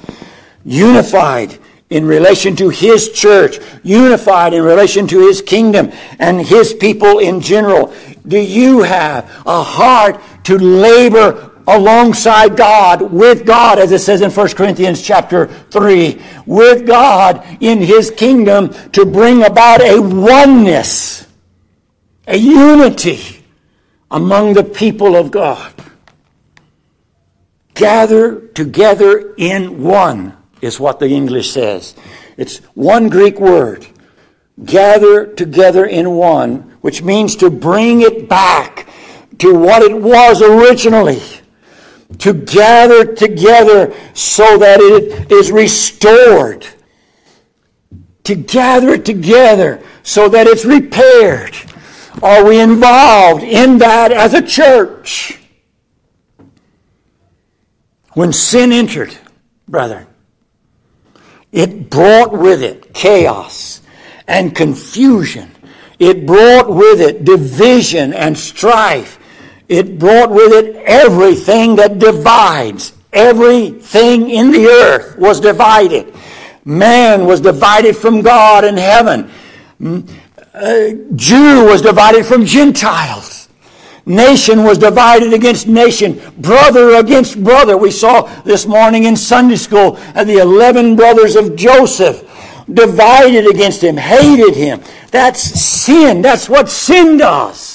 [0.64, 1.58] unified
[1.90, 7.40] in relation to His church, unified in relation to His kingdom and His people in
[7.40, 7.92] general?
[8.26, 14.30] Do you have a heart to labor alongside God, with God, as it says in
[14.30, 21.26] 1 Corinthians chapter 3, with God in His kingdom to bring about a oneness,
[22.26, 23.44] a unity
[24.10, 25.72] among the people of God?
[27.74, 31.94] Gather together in one is what the English says.
[32.36, 33.86] It's one Greek word.
[34.64, 38.86] Gather together in one, which means to bring it back
[39.38, 41.20] to what it was originally.
[42.18, 46.66] To gather together so that it is restored.
[48.24, 51.56] To gather it together so that it's repaired.
[52.22, 55.38] Are we involved in that as a church?
[58.14, 59.16] When sin entered,
[59.66, 60.06] brethren,
[61.50, 63.80] it brought with it chaos
[64.26, 65.50] and confusion.
[65.98, 69.18] It brought with it division and strife.
[69.68, 72.92] It brought with it everything that divides.
[73.12, 76.14] Everything in the earth was divided.
[76.64, 79.30] Man was divided from God and heaven.
[80.54, 83.48] Uh, Jew was divided from Gentiles.
[84.04, 87.76] Nation was divided against nation, brother against brother.
[87.76, 92.28] We saw this morning in Sunday school the 11 brothers of Joseph
[92.72, 94.82] divided against him, hated him.
[95.10, 96.20] That's sin.
[96.22, 97.71] That's what sin does.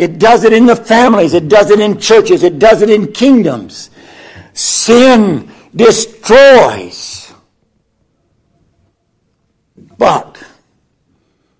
[0.00, 3.12] It does it in the families, it does it in churches, it does it in
[3.12, 3.90] kingdoms.
[4.54, 7.34] Sin destroys.
[9.98, 10.42] But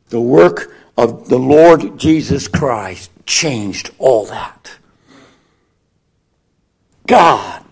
[0.09, 4.79] the work of the Lord Jesus Christ changed all that.
[7.07, 7.62] God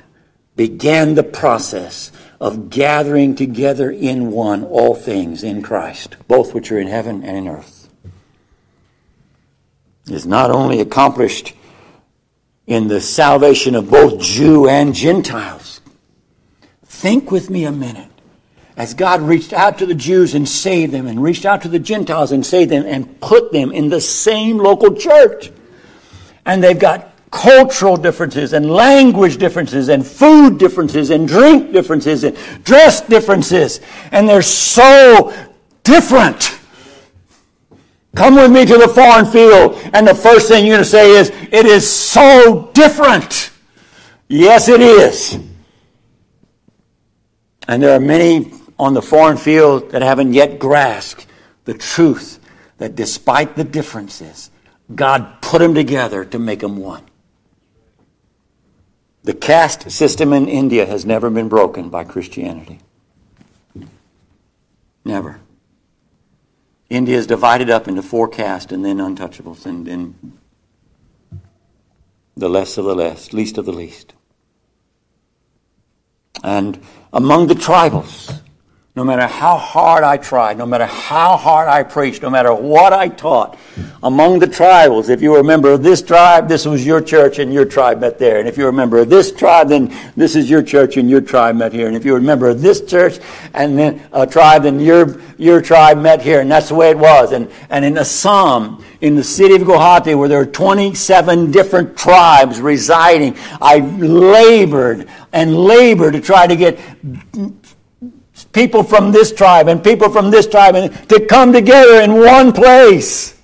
[0.54, 6.78] began the process of gathering together in one all things in Christ, both which are
[6.78, 7.77] in heaven and in earth.
[10.10, 11.54] Is not only accomplished
[12.66, 15.80] in the salvation of both Jew and Gentiles.
[16.84, 18.10] Think with me a minute.
[18.76, 21.78] As God reached out to the Jews and saved them, and reached out to the
[21.78, 25.50] Gentiles and saved them, and put them in the same local church.
[26.44, 32.36] And they've got cultural differences and language differences and food differences and drink differences and
[32.64, 33.80] dress differences.
[34.12, 35.34] And they're so
[35.84, 36.57] different.
[38.18, 41.12] Come with me to the foreign field, and the first thing you're going to say
[41.12, 43.52] is, It is so different.
[44.26, 45.38] Yes, it is.
[47.68, 51.28] And there are many on the foreign field that haven't yet grasped
[51.64, 52.40] the truth
[52.78, 54.50] that despite the differences,
[54.92, 57.04] God put them together to make them one.
[59.22, 62.80] The caste system in India has never been broken by Christianity.
[65.04, 65.38] Never.
[66.90, 70.38] India is divided up into four castes and then untouchables and then
[72.36, 74.14] the less of the less, least of the least.
[76.42, 76.80] And
[77.12, 78.40] among the tribals,
[78.98, 82.92] no matter how hard I tried, no matter how hard I preached, no matter what
[82.92, 83.56] I taught,
[84.02, 87.38] among the tribals, if you were a member of this tribe, this was your church
[87.38, 88.40] and your tribe met there.
[88.40, 91.20] And if you're a member of this tribe, then this is your church and your
[91.20, 91.86] tribe met here.
[91.86, 93.20] And if you're a member of this church
[93.54, 96.40] and then a tribe, then your, your tribe met here.
[96.40, 97.30] And that's the way it was.
[97.30, 102.60] And, and in Assam, in the city of Guwahati, where there are 27 different tribes
[102.60, 106.80] residing, I labored and labored to try to get
[108.58, 112.52] people from this tribe and people from this tribe and to come together in one
[112.52, 113.40] place.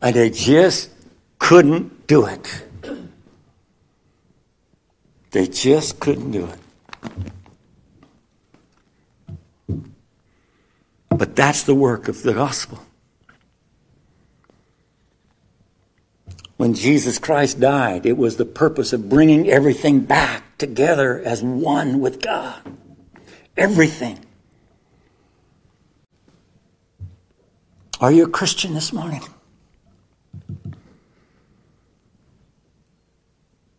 [0.00, 0.90] And they just
[1.40, 2.62] couldn't do it.
[5.32, 6.58] They just couldn't do it.
[11.08, 12.78] But that's the work of the gospel.
[16.56, 21.98] When Jesus Christ died, it was the purpose of bringing everything back together as one
[21.98, 22.60] with God.
[23.56, 24.25] Everything.
[27.98, 29.22] Are you a Christian this morning?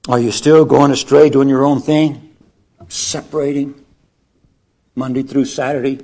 [0.09, 2.35] Are you still going astray, doing your own thing?
[2.87, 3.85] Separating
[4.95, 5.99] Monday through Saturday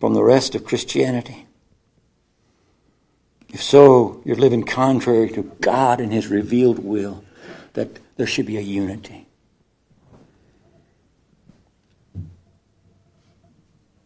[0.00, 1.46] from the rest of Christianity?
[3.50, 7.22] If so, you're living contrary to God and His revealed will
[7.74, 9.26] that there should be a unity.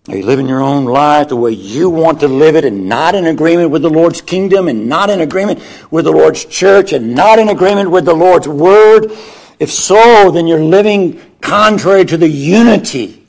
[0.06, 3.14] Are you living your own life the way you want to live it and not
[3.14, 7.14] in agreement with the Lord's kingdom and not in agreement with the Lord's church and
[7.14, 9.10] not in agreement with the Lord's word?
[9.58, 13.26] If so, then you're living contrary to the unity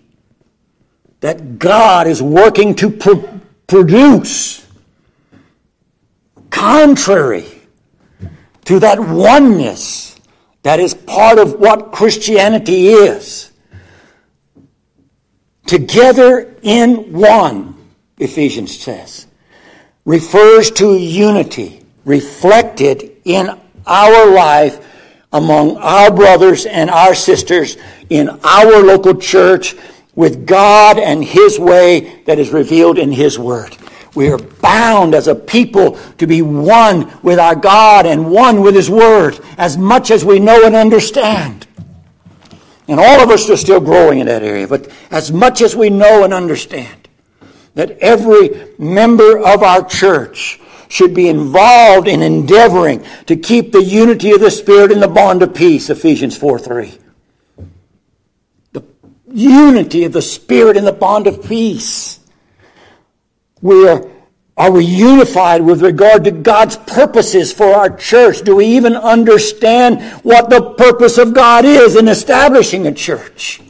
[1.22, 3.26] that God is working to pr-
[3.68, 4.68] produce.
[6.50, 7.46] Contrary
[8.66, 10.20] to that oneness
[10.64, 13.54] that is part of what Christianity is
[15.66, 17.76] together in one,
[18.18, 19.28] Ephesians says,
[20.06, 23.50] refers to unity reflected in
[23.86, 24.86] our life
[25.34, 27.78] among our brothers and our sisters
[28.10, 29.76] in our local church
[30.14, 33.76] with God and His way that is revealed in His Word.
[34.14, 38.76] We are bound as a people to be one with our God and one with
[38.76, 41.68] His Word as much as we know and understand.
[42.88, 44.68] And all of us are still growing in that area.
[44.68, 47.08] But as much as we know and understand
[47.74, 54.32] that every member of our church should be involved in endeavoring to keep the unity
[54.32, 56.94] of the Spirit in the bond of peace, Ephesians 4 3.
[58.72, 58.84] The
[59.32, 62.20] unity of the Spirit in the bond of peace.
[63.62, 64.08] We are
[64.58, 68.42] are we unified with regard to God's purposes for our church?
[68.42, 73.62] Do we even understand what the purpose of God is in establishing a church?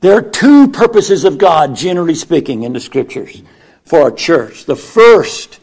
[0.00, 3.42] There are two purposes of God, generally speaking, in the scriptures
[3.84, 4.66] for a church.
[4.66, 5.60] The first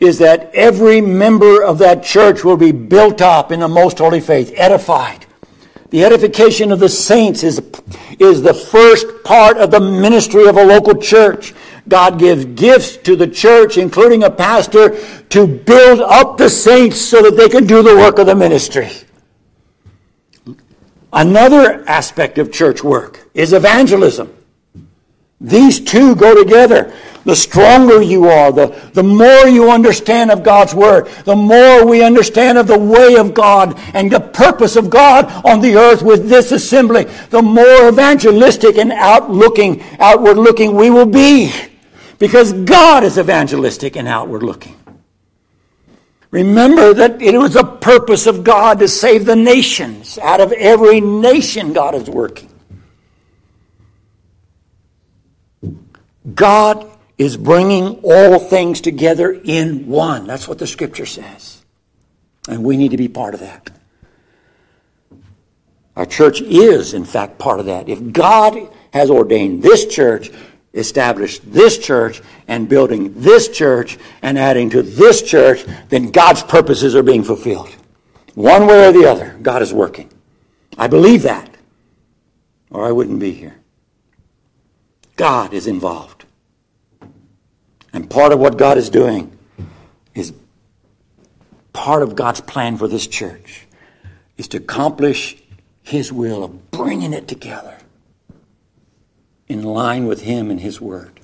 [0.00, 4.20] is that every member of that church will be built up in the most holy
[4.20, 5.23] faith, edified.
[5.90, 7.60] The edification of the saints is,
[8.18, 11.54] is the first part of the ministry of a local church.
[11.86, 17.22] God gives gifts to the church, including a pastor, to build up the saints so
[17.22, 18.90] that they can do the work of the ministry.
[21.12, 24.34] Another aspect of church work is evangelism.
[25.44, 26.92] These two go together
[27.24, 32.02] the stronger you are, the, the more you understand of God's Word, the more we
[32.02, 36.28] understand of the way of God and the purpose of God on the earth with
[36.28, 41.52] this assembly, the more evangelistic and outlooking, outward looking we will be.
[42.18, 44.76] Because God is evangelistic and outward looking.
[46.30, 50.18] Remember that it was a purpose of God to save the nations.
[50.18, 52.50] Out of every nation, God is working.
[56.32, 60.26] God is bringing all things together in one.
[60.26, 61.62] That's what the scripture says.
[62.48, 63.70] And we need to be part of that.
[65.96, 67.88] Our church is, in fact, part of that.
[67.88, 70.30] If God has ordained this church,
[70.72, 76.96] established this church, and building this church, and adding to this church, then God's purposes
[76.96, 77.74] are being fulfilled.
[78.34, 80.10] One way or the other, God is working.
[80.76, 81.48] I believe that,
[82.70, 83.56] or I wouldn't be here.
[85.16, 86.13] God is involved.
[87.94, 89.38] And part of what God is doing
[90.16, 90.32] is
[91.72, 93.68] part of God's plan for this church
[94.36, 95.36] is to accomplish
[95.84, 97.78] His will of bringing it together
[99.46, 101.20] in line with Him and His Word.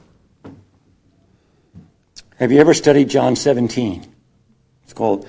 [2.37, 4.07] Have you ever studied John 17?
[4.85, 5.27] It's called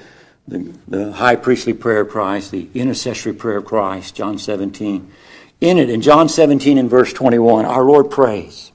[0.48, 5.12] the, the High Priestly Prayer of Christ, the Intercessory Prayer of Christ, John 17.
[5.60, 8.72] in it, in John 17 and verse 21, our Lord prays.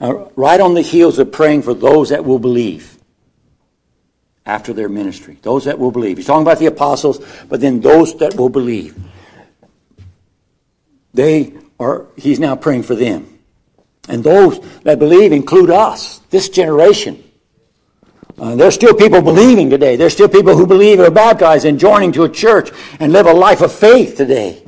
[0.00, 2.96] Uh, right on the heels of praying for those that will believe
[4.44, 5.38] after their ministry.
[5.42, 6.18] Those that will believe.
[6.18, 8.96] He's talking about the apostles, but then those that will believe.
[11.14, 13.38] They are, he's now praying for them.
[14.08, 17.24] And those that believe include us, this generation.
[18.38, 19.96] Uh, there's still people believing today.
[19.96, 22.70] There's still people who believe are baptized and joining to a church
[23.00, 24.62] and live a life of faith today.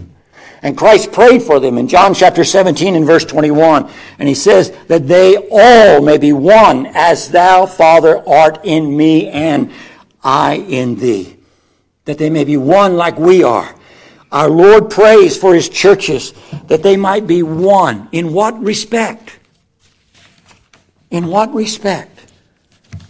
[0.63, 3.91] And Christ prayed for them in John chapter 17 and verse 21.
[4.19, 9.29] And he says that they all may be one as thou, Father, art in me
[9.29, 9.73] and
[10.23, 11.37] I in thee.
[12.07, 13.75] That they may be one like we are.
[14.33, 16.35] Our Lord prays for his churches
[16.67, 18.09] that they might be one.
[18.13, 19.39] In what respect?
[21.11, 22.33] In what respect?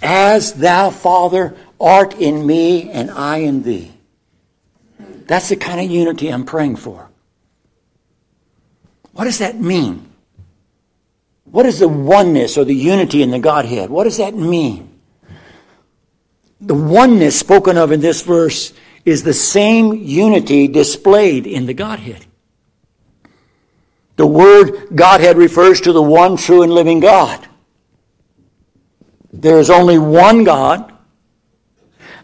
[0.03, 3.93] As thou, Father, art in me and I in thee.
[5.27, 7.08] That's the kind of unity I'm praying for.
[9.19, 10.09] What does that mean?
[11.43, 13.91] What is the oneness or the unity in the Godhead?
[13.91, 15.01] What does that mean?
[16.61, 18.73] The oneness spoken of in this verse
[19.05, 22.27] is the same unity displayed in the Godhead.
[24.15, 27.45] The word Godhead refers to the one true and living God.
[29.33, 30.97] There is only one God,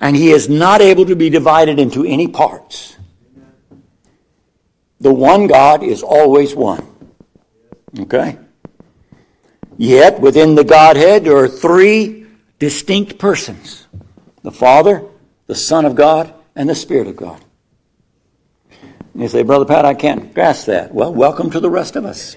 [0.01, 2.97] and he is not able to be divided into any parts.
[5.05, 6.83] The one God is always one.
[8.01, 8.39] Okay?
[9.77, 12.27] Yet, within the Godhead, there are three
[12.59, 13.87] distinct persons
[14.43, 15.05] the Father,
[15.47, 17.45] the Son of God, and the Spirit of God.
[19.13, 20.95] And you say, Brother Pat, I can't grasp that.
[20.95, 22.35] Well, welcome to the rest of us.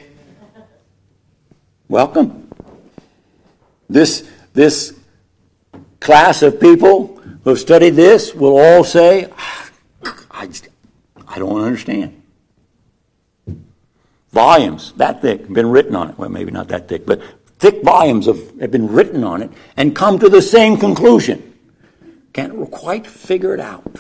[1.88, 2.50] Welcome.
[3.88, 4.94] This, this
[6.02, 7.16] class of people
[7.46, 9.70] who have studied this will all say, ah,
[10.32, 10.50] I,
[11.30, 12.24] I don't understand
[14.32, 16.18] volumes that thick been written on it.
[16.18, 17.22] Well, maybe not that thick, but
[17.60, 21.54] thick volumes of, have been written on it and come to the same conclusion.
[22.34, 24.00] Can't quite figure it out.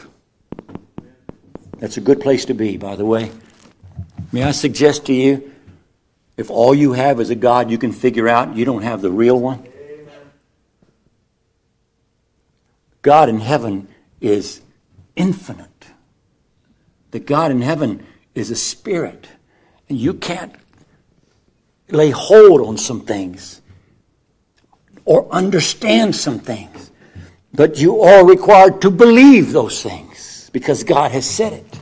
[1.79, 3.31] That's a good place to be, by the way.
[4.31, 5.53] May I suggest to you,
[6.35, 9.11] if all you have is a God you can figure out, you don't have the
[9.11, 9.63] real one.
[13.01, 13.87] God in heaven
[14.21, 14.61] is
[15.15, 15.87] infinite.
[17.11, 18.05] The God in heaven
[18.35, 19.27] is a spirit
[19.87, 20.53] you can't
[21.89, 23.61] lay hold on some things
[25.05, 26.91] or understand some things,
[27.53, 31.79] but you are required to believe those things because God has said it.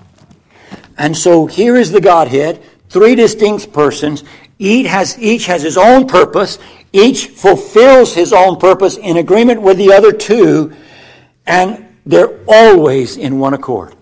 [0.98, 4.24] And so here is the Godhead, three distinct persons.
[4.60, 6.60] Each has, each has his own purpose.
[6.94, 10.74] Each fulfills his own purpose in agreement with the other two,
[11.46, 13.96] and they're always in one accord.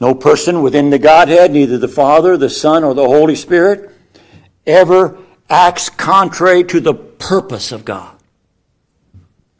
[0.00, 3.90] No person within the Godhead, neither the Father, the Son, or the Holy Spirit,
[4.66, 5.18] ever
[5.48, 8.14] acts contrary to the purpose of God.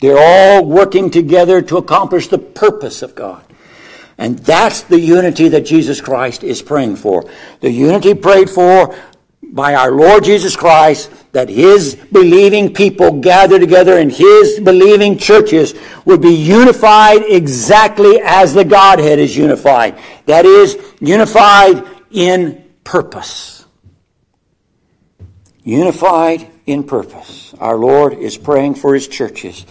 [0.00, 3.42] They're all working together to accomplish the purpose of God.
[4.18, 7.28] And that's the unity that Jesus Christ is praying for.
[7.60, 8.94] The unity prayed for
[9.56, 15.74] by our Lord Jesus Christ that his believing people gather together in his believing churches
[16.04, 19.98] would be unified exactly as the Godhead is unified.
[20.26, 23.64] That is, unified in purpose.
[25.64, 27.54] Unified in purpose.
[27.58, 29.64] Our Lord is praying for his churches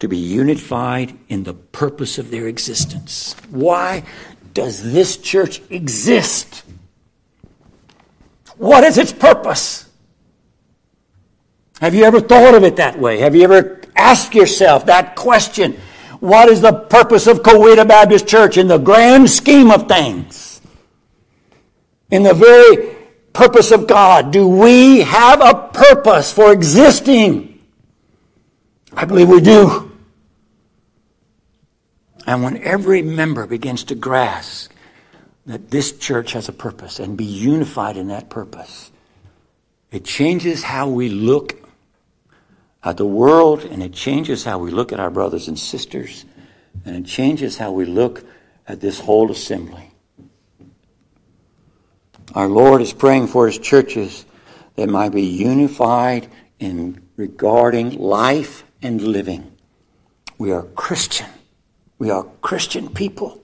[0.00, 3.34] to be unified in the purpose of their existence.
[3.48, 4.04] Why
[4.52, 6.64] does this church exist?
[8.62, 9.90] What is its purpose?
[11.80, 13.18] Have you ever thought of it that way?
[13.18, 15.80] Have you ever asked yourself that question?
[16.20, 20.60] What is the purpose of Coweta Baptist Church in the grand scheme of things?
[22.12, 22.94] In the very
[23.32, 27.60] purpose of God, do we have a purpose for existing?
[28.92, 29.90] I believe we do.
[32.28, 34.71] And when every member begins to grasp
[35.46, 38.90] that this church has a purpose and be unified in that purpose.
[39.90, 41.58] It changes how we look
[42.82, 46.24] at the world and it changes how we look at our brothers and sisters
[46.84, 48.24] and it changes how we look
[48.66, 49.90] at this whole assembly.
[52.34, 54.24] Our Lord is praying for his churches
[54.76, 56.28] that might be unified
[56.58, 59.52] in regarding life and living.
[60.38, 61.28] We are Christian.
[61.98, 63.41] We are Christian people.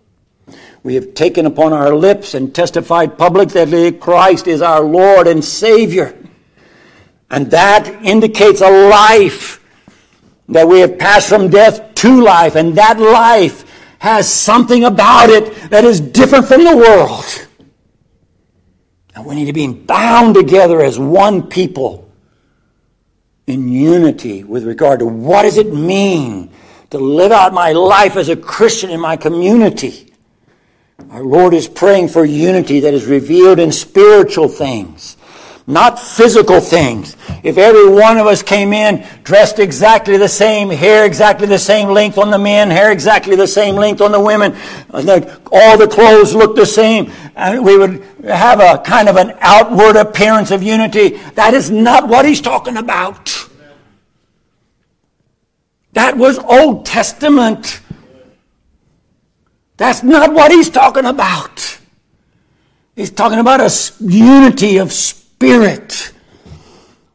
[0.83, 5.45] We have taken upon our lips and testified publicly that Christ is our Lord and
[5.45, 6.17] Savior.
[7.31, 9.63] And that indicates a life
[10.49, 12.55] that we have passed from death to life.
[12.55, 13.65] And that life
[13.99, 17.49] has something about it that is different from the world.
[19.15, 22.09] And we need to be bound together as one people
[23.49, 26.51] in unity with regard to what does it mean
[26.91, 30.08] to live out my life as a Christian in my community.
[31.11, 35.17] Our Lord is praying for unity that is revealed in spiritual things
[35.69, 37.15] not physical things.
[37.43, 41.91] If every one of us came in dressed exactly the same, hair exactly the same
[41.91, 44.57] length on the men, hair exactly the same length on the women,
[44.91, 49.97] all the clothes looked the same, and we would have a kind of an outward
[49.97, 53.47] appearance of unity, that is not what he's talking about.
[55.93, 57.81] That was Old Testament.
[59.79, 61.79] That's not what he's talking about.
[62.99, 63.71] He's talking about a
[64.01, 66.13] unity of spirit.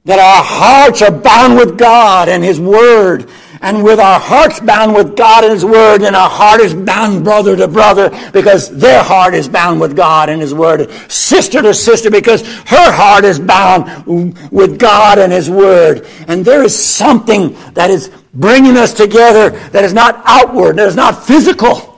[0.06, 3.30] That our hearts are bound with God and His Word.
[3.62, 7.26] And with our hearts bound with God and His Word, and our heart is bound
[7.26, 10.90] brother to brother because their heart is bound with God and His Word.
[11.12, 14.06] Sister to sister because her heart is bound
[14.52, 16.08] with God and His Word.
[16.30, 20.96] And there is something that is bringing us together that is not outward, that is
[20.96, 21.93] not physical,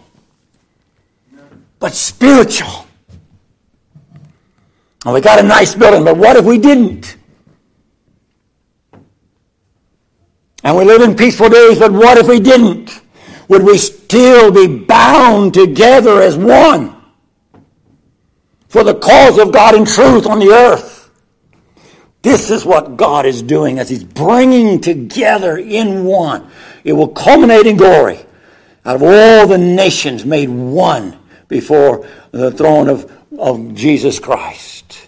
[1.85, 2.87] but spiritual.
[5.05, 7.15] Well, we got a nice building, but what if we didn't?
[10.63, 13.01] And we live in peaceful days, but what if we didn't?
[13.49, 16.95] Would we still be bound together as one
[18.67, 21.11] for the cause of God and truth on the earth?
[22.23, 26.49] This is what God is doing as He's bringing together in one.
[26.83, 28.25] It will culminate in glory
[28.83, 35.07] out of all the nations made one before the throne of, of Jesus Christ.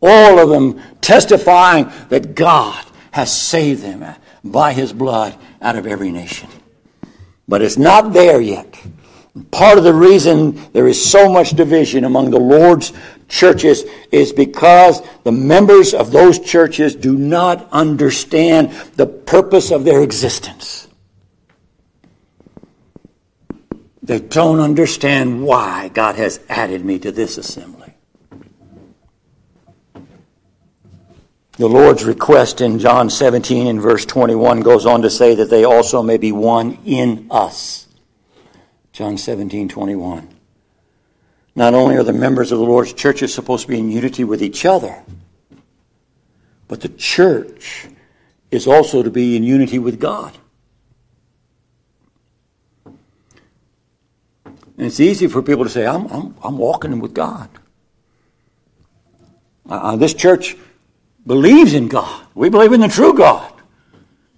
[0.00, 6.10] All of them testifying that God has saved them by his blood out of every
[6.10, 6.48] nation.
[7.48, 8.74] But it's not there yet.
[9.50, 12.92] Part of the reason there is so much division among the Lord's
[13.28, 20.02] churches is because the members of those churches do not understand the purpose of their
[20.02, 20.86] existence.
[24.04, 27.94] They don't understand why God has added me to this assembly.
[31.52, 35.64] The Lord's request in John 17 and verse 21 goes on to say that they
[35.64, 37.88] also may be one in us.
[38.92, 40.28] John 17, 21.
[41.56, 44.42] Not only are the members of the Lord's churches supposed to be in unity with
[44.42, 45.02] each other,
[46.68, 47.86] but the church
[48.50, 50.36] is also to be in unity with God.
[54.76, 57.48] And it's easy for people to say, I'm, I'm, I'm walking with God.
[59.68, 60.56] Uh, this church
[61.26, 62.26] believes in God.
[62.34, 63.52] We believe in the true God.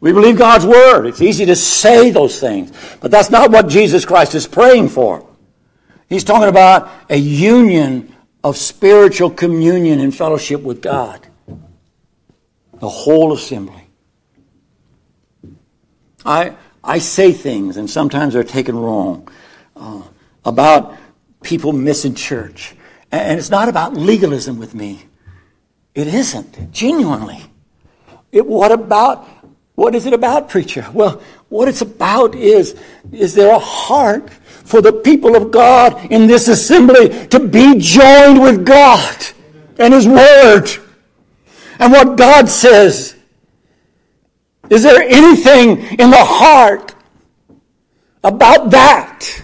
[0.01, 1.07] We believe God's word.
[1.07, 5.27] It's easy to say those things, but that's not what Jesus Christ is praying for.
[6.09, 8.15] He's talking about a union
[8.45, 11.27] of spiritual communion and fellowship with God.
[12.75, 13.89] The whole assembly.
[16.25, 19.29] I, I say things, and sometimes they're taken wrong,
[19.75, 20.03] uh,
[20.47, 20.97] about
[21.43, 22.75] people missing church.
[23.13, 25.05] And it's not about legalism with me.
[25.95, 27.43] It isn't, genuinely.
[28.33, 29.27] It, what about,
[29.75, 30.87] what is it about, preacher?
[30.93, 32.79] Well, what it's about is,
[33.13, 38.41] is there a heart for the people of God in this assembly to be joined
[38.41, 39.17] with God
[39.79, 40.69] and His Word
[41.79, 43.17] and what God says?
[44.69, 46.95] Is there anything in the heart
[48.25, 49.43] about that?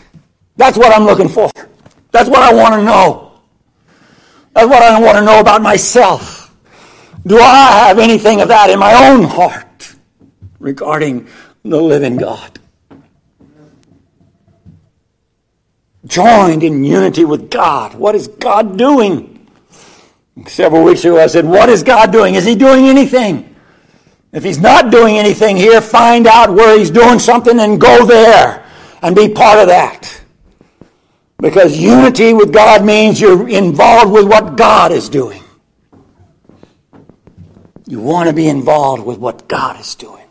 [0.57, 1.51] That's what I'm looking for.
[2.11, 3.41] That's what I want to know.
[4.55, 6.55] That's what I want to know about myself.
[7.27, 9.95] Do I have anything of that in my own heart
[10.59, 11.29] regarding
[11.65, 12.59] the living God?
[16.05, 17.95] Joined in unity with God.
[17.95, 19.49] What is God doing?
[20.47, 22.35] Several weeks ago I said, What is God doing?
[22.35, 23.55] Is He doing anything?
[24.33, 28.67] If He's not doing anything here, find out where He's doing something and go there
[29.03, 30.22] and be part of that.
[31.43, 35.43] Because unity with God means you're involved with what God is doing.
[37.84, 40.24] You want to be involved with what God is doing.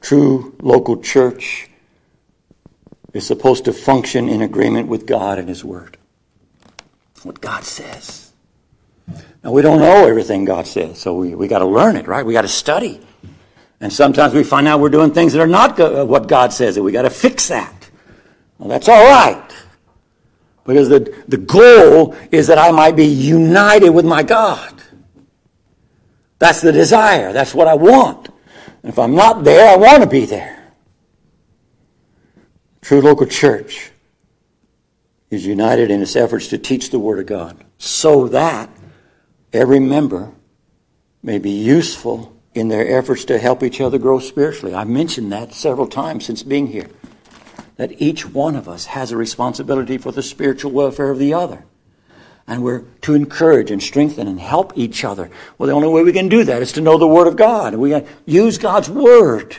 [0.00, 1.68] True local church
[3.12, 5.98] is supposed to function in agreement with God and His Word.
[7.22, 8.32] What God says.
[9.44, 12.24] Now, we don't know everything God says, so we, we got to learn it, right?
[12.24, 13.02] We got to study.
[13.82, 16.78] And sometimes we find out we're doing things that are not uh, what God says,
[16.78, 17.79] and we got to fix that.
[18.60, 19.50] Well, that's all right.
[20.64, 24.74] Because the, the goal is that I might be united with my God.
[26.38, 27.32] That's the desire.
[27.32, 28.28] That's what I want.
[28.82, 30.72] And if I'm not there, I want to be there.
[32.82, 33.90] True local church
[35.30, 38.68] is united in its efforts to teach the Word of God so that
[39.54, 40.32] every member
[41.22, 44.74] may be useful in their efforts to help each other grow spiritually.
[44.74, 46.88] I've mentioned that several times since being here.
[47.80, 51.64] That each one of us has a responsibility for the spiritual welfare of the other.
[52.46, 55.30] And we're to encourage and strengthen and help each other.
[55.56, 57.74] Well, the only way we can do that is to know the Word of God.
[57.74, 59.56] We use God's Word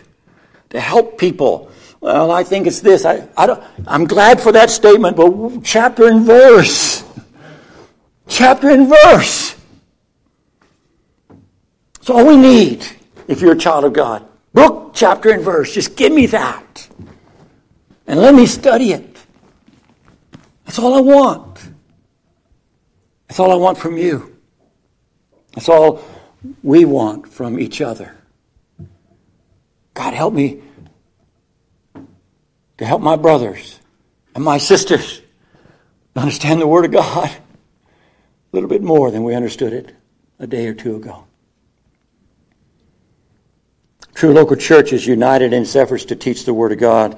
[0.69, 1.72] to help people.
[1.99, 3.05] Well, I think it's this.
[3.05, 7.03] I, I don't, I'm glad for that statement, but chapter and verse.
[8.28, 9.55] Chapter and verse.
[11.99, 12.86] It's all we need
[13.28, 14.24] if you're a child of God.
[14.53, 15.74] Book, chapter, and verse.
[15.74, 16.88] Just give me that.
[18.08, 19.18] And let me study it.
[20.66, 21.62] That's all I want.
[23.28, 24.36] That's all I want from you.
[25.54, 26.04] That's all
[26.64, 28.16] we want from each other.
[29.93, 30.62] God, help me
[32.78, 33.80] to help my brothers
[34.34, 35.22] and my sisters
[36.16, 37.39] understand the Word of God a
[38.52, 39.95] little bit more than we understood it
[40.39, 41.26] a day or two ago.
[44.14, 47.18] True local church is united in its efforts to teach the Word of God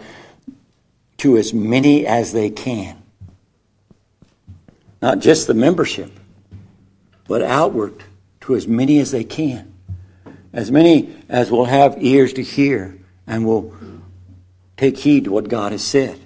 [1.23, 3.01] to as many as they can.
[5.01, 6.11] Not just the membership,
[7.29, 8.03] but outward
[8.41, 9.73] to as many as they can.
[10.51, 13.73] As many as will have ears to hear and will
[14.75, 16.19] take heed to what God has said.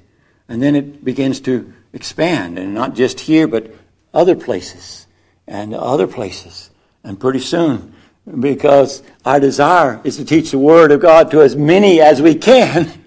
[0.50, 3.72] And then it begins to expand, and not just here, but
[4.16, 5.06] other places
[5.46, 6.72] and other places.
[7.04, 7.94] And pretty soon,
[8.40, 12.34] because our desire is to teach the Word of God to as many as we
[12.34, 13.04] can.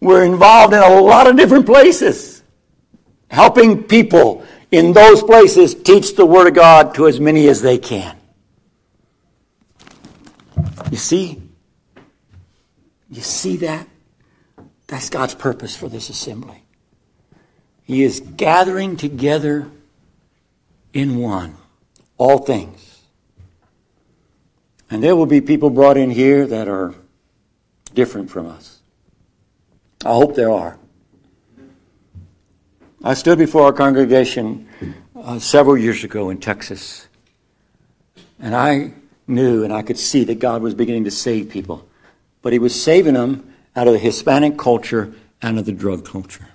[0.00, 2.42] We're involved in a lot of different places,
[3.30, 7.78] helping people in those places teach the Word of God to as many as they
[7.78, 8.16] can.
[10.90, 11.42] You see?
[13.10, 13.88] You see that?
[14.86, 16.62] That's God's purpose for this assembly.
[17.82, 19.68] He is gathering together
[20.92, 21.56] in one
[22.18, 22.96] all things
[24.90, 26.94] and there will be people brought in here that are
[27.94, 28.75] different from us.
[30.06, 30.78] I hope there are.
[33.02, 34.68] I stood before our congregation
[35.16, 37.08] uh, several years ago in Texas,
[38.38, 38.92] and I
[39.26, 41.88] knew and I could see that God was beginning to save people.
[42.40, 46.50] But He was saving them out of the Hispanic culture and of the drug culture.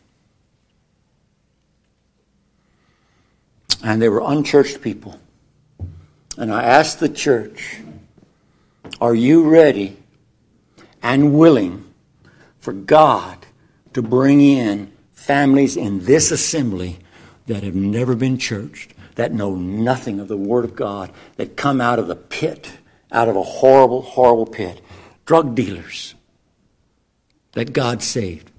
[3.83, 5.19] And they were unchurched people.
[6.37, 7.81] And I asked the church,
[9.01, 9.97] are you ready
[11.03, 11.90] and willing
[12.61, 13.45] for God
[13.93, 16.99] to bring in families in this assembly
[17.47, 21.81] that have never been churched, that know nothing of the Word of God, that come
[21.81, 22.71] out of the pit,
[23.11, 24.81] out of a horrible, horrible pit?
[25.25, 26.15] Drug dealers
[27.51, 28.49] that God saved.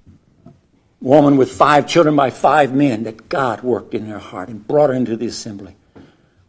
[1.01, 4.89] Woman with five children by five men that God worked in their heart and brought
[4.89, 5.75] her into the assembly.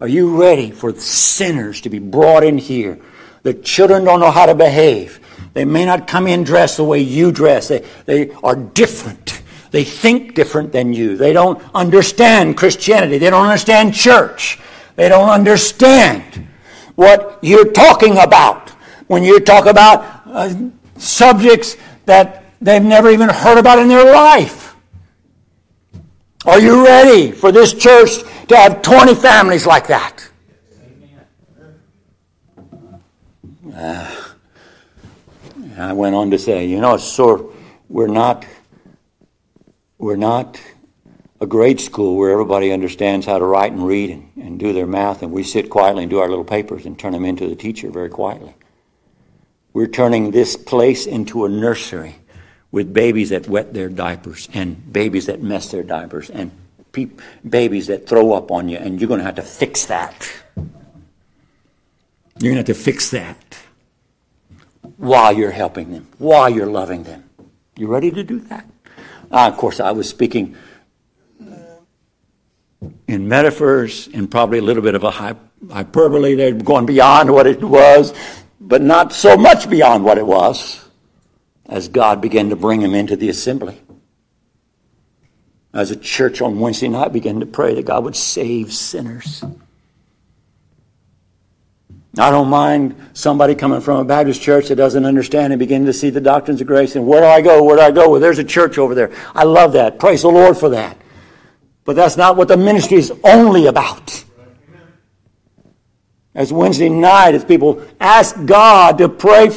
[0.00, 3.00] Are you ready for sinners to be brought in here
[3.44, 5.20] the children don't know how to behave.
[5.52, 7.68] They may not come in dressed the way you dress.
[7.68, 9.42] They, they are different.
[9.70, 11.16] They think different than you.
[11.16, 13.18] They don't understand Christianity.
[13.18, 14.58] They don't understand church.
[14.96, 16.46] They don't understand
[16.94, 18.70] what you're talking about
[19.08, 20.54] when you talk about uh,
[20.96, 21.76] subjects
[22.06, 24.76] that they've never even heard about in their life.
[26.46, 28.18] Are you ready for this church
[28.48, 30.28] to have 20 families like that?
[33.74, 34.23] Uh,
[35.76, 37.52] I went on to say, you know, so
[37.88, 38.46] we're not
[39.98, 40.60] we're not
[41.40, 44.86] a grade school where everybody understands how to write and read and, and do their
[44.86, 47.56] math, and we sit quietly and do our little papers and turn them into the
[47.56, 48.54] teacher very quietly.
[49.72, 52.16] We're turning this place into a nursery
[52.70, 56.50] with babies that wet their diapers and babies that mess their diapers and
[56.92, 57.10] pe-
[57.48, 60.30] babies that throw up on you, and you're going to have to fix that.
[60.56, 63.36] You're going to have to fix that
[64.96, 67.24] while you're helping them, while you're loving them.
[67.76, 68.68] You ready to do that?
[69.30, 70.56] Uh, of course, I was speaking
[73.08, 76.34] in metaphors and probably a little bit of a hyperbole.
[76.34, 78.14] They're going beyond what it was,
[78.60, 80.84] but not so much beyond what it was
[81.66, 83.80] as God began to bring them into the assembly.
[85.72, 89.42] As a church on Wednesday night began to pray that God would save sinners.
[92.18, 95.92] I don't mind somebody coming from a Baptist church that doesn't understand and begin to
[95.92, 97.64] see the doctrines of grace and where do I go?
[97.64, 98.10] Where do I go?
[98.10, 99.12] Well, there's a church over there.
[99.34, 99.98] I love that.
[99.98, 100.96] Praise the Lord for that.
[101.84, 104.24] But that's not what the ministry is only about.
[106.34, 109.50] As Wednesday night, as people ask God to pray,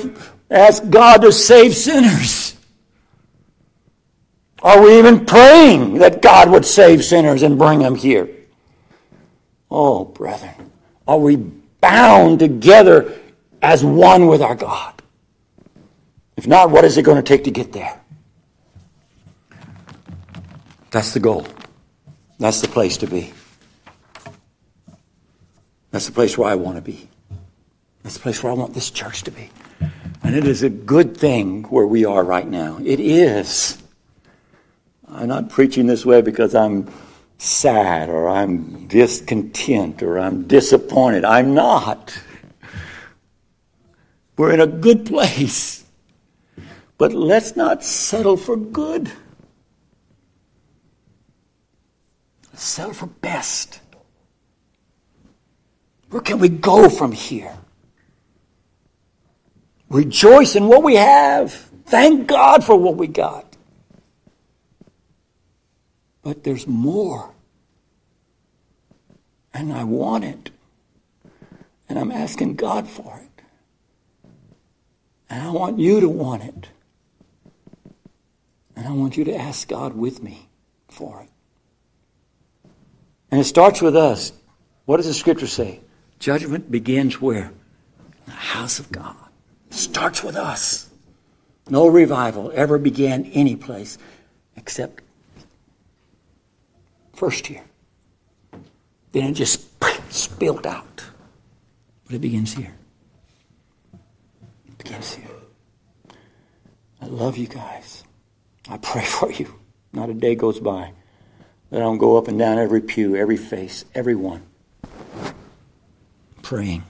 [0.49, 2.55] ask God to save sinners.
[4.62, 8.30] Are we even praying that God would save sinners and bring them here?
[9.70, 10.72] Oh, brethren,
[11.08, 11.51] are we
[11.82, 13.13] bound together
[13.61, 15.01] as one with our God?
[16.36, 17.99] If not, what is it going to take to get there?
[20.91, 21.47] That's the goal.
[22.39, 23.34] That's the place to be.
[25.91, 27.09] That's the place where I want to be.
[28.03, 29.49] That's the place where I want this church to be.
[30.23, 32.78] And it is a good thing where we are right now.
[32.84, 33.82] It is.
[35.07, 36.91] I'm not preaching this way because I'm
[37.38, 41.26] sad or I'm discontent or I'm disappointed.
[41.26, 42.20] I'm not.
[44.38, 45.84] We're in a good place.
[46.98, 49.12] But let's not settle for good.
[52.54, 53.80] Settle for best.
[56.10, 57.56] Where can we go from here?
[59.90, 61.54] Rejoice in what we have.
[61.86, 63.47] Thank God for what we got.
[66.28, 67.34] But there's more.
[69.53, 70.49] And I want it.
[71.88, 73.43] And I'm asking God for it.
[75.30, 76.67] And I want you to want it.
[78.75, 80.49] And I want you to ask God with me
[80.89, 81.30] for it.
[83.32, 84.34] And it starts with us.
[84.84, 85.80] What does the scripture say?
[86.19, 87.53] Judgment begins where?
[88.25, 89.15] The house of God.
[89.69, 90.89] It starts with us.
[91.69, 93.97] No revival ever began any place
[94.57, 95.03] except
[97.18, 97.63] first here.
[99.11, 99.68] Then it just
[100.09, 101.03] spilled out.
[102.05, 102.74] But it begins here.
[104.68, 105.28] It begins here.
[107.01, 108.03] I love you guys.
[108.70, 109.53] I pray for you.
[109.91, 110.93] Not a day goes by
[111.70, 114.43] that I don't go up and down every pew, every face, every one
[116.47, 116.82] praying.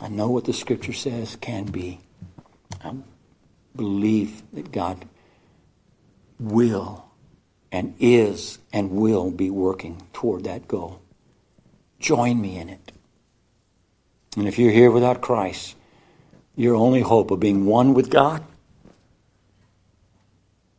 [0.00, 1.98] I know what the scripture says can be.
[2.84, 2.94] I
[3.74, 5.04] believe that God
[6.38, 7.05] will
[7.72, 11.00] and is and will be working toward that goal.
[11.98, 12.92] Join me in it.
[14.36, 15.76] And if you're here without Christ,
[16.54, 18.44] your only hope of being one with God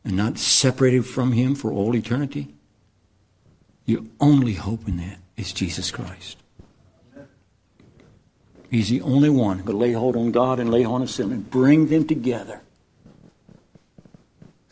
[0.04, 2.54] and not separated from Him for all eternity,
[3.86, 6.38] your only hope in that is Jesus Christ.
[8.70, 11.32] He's the only one who can lay hold on God and lay hold on sin
[11.32, 12.62] and bring them together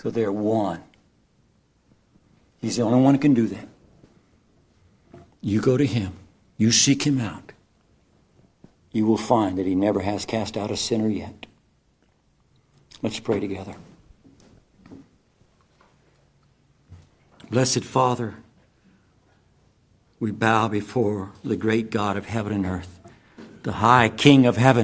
[0.05, 0.83] so they're one.
[2.65, 3.67] He's the only one who can do that.
[5.39, 6.13] You go to Him,
[6.57, 7.51] you seek Him out.
[8.91, 11.45] You will find that He never has cast out a sinner yet.
[13.03, 13.75] Let's pray together.
[17.51, 18.33] Blessed Father,
[20.19, 22.99] we bow before the great God of heaven and earth,
[23.61, 24.83] the high King of heaven.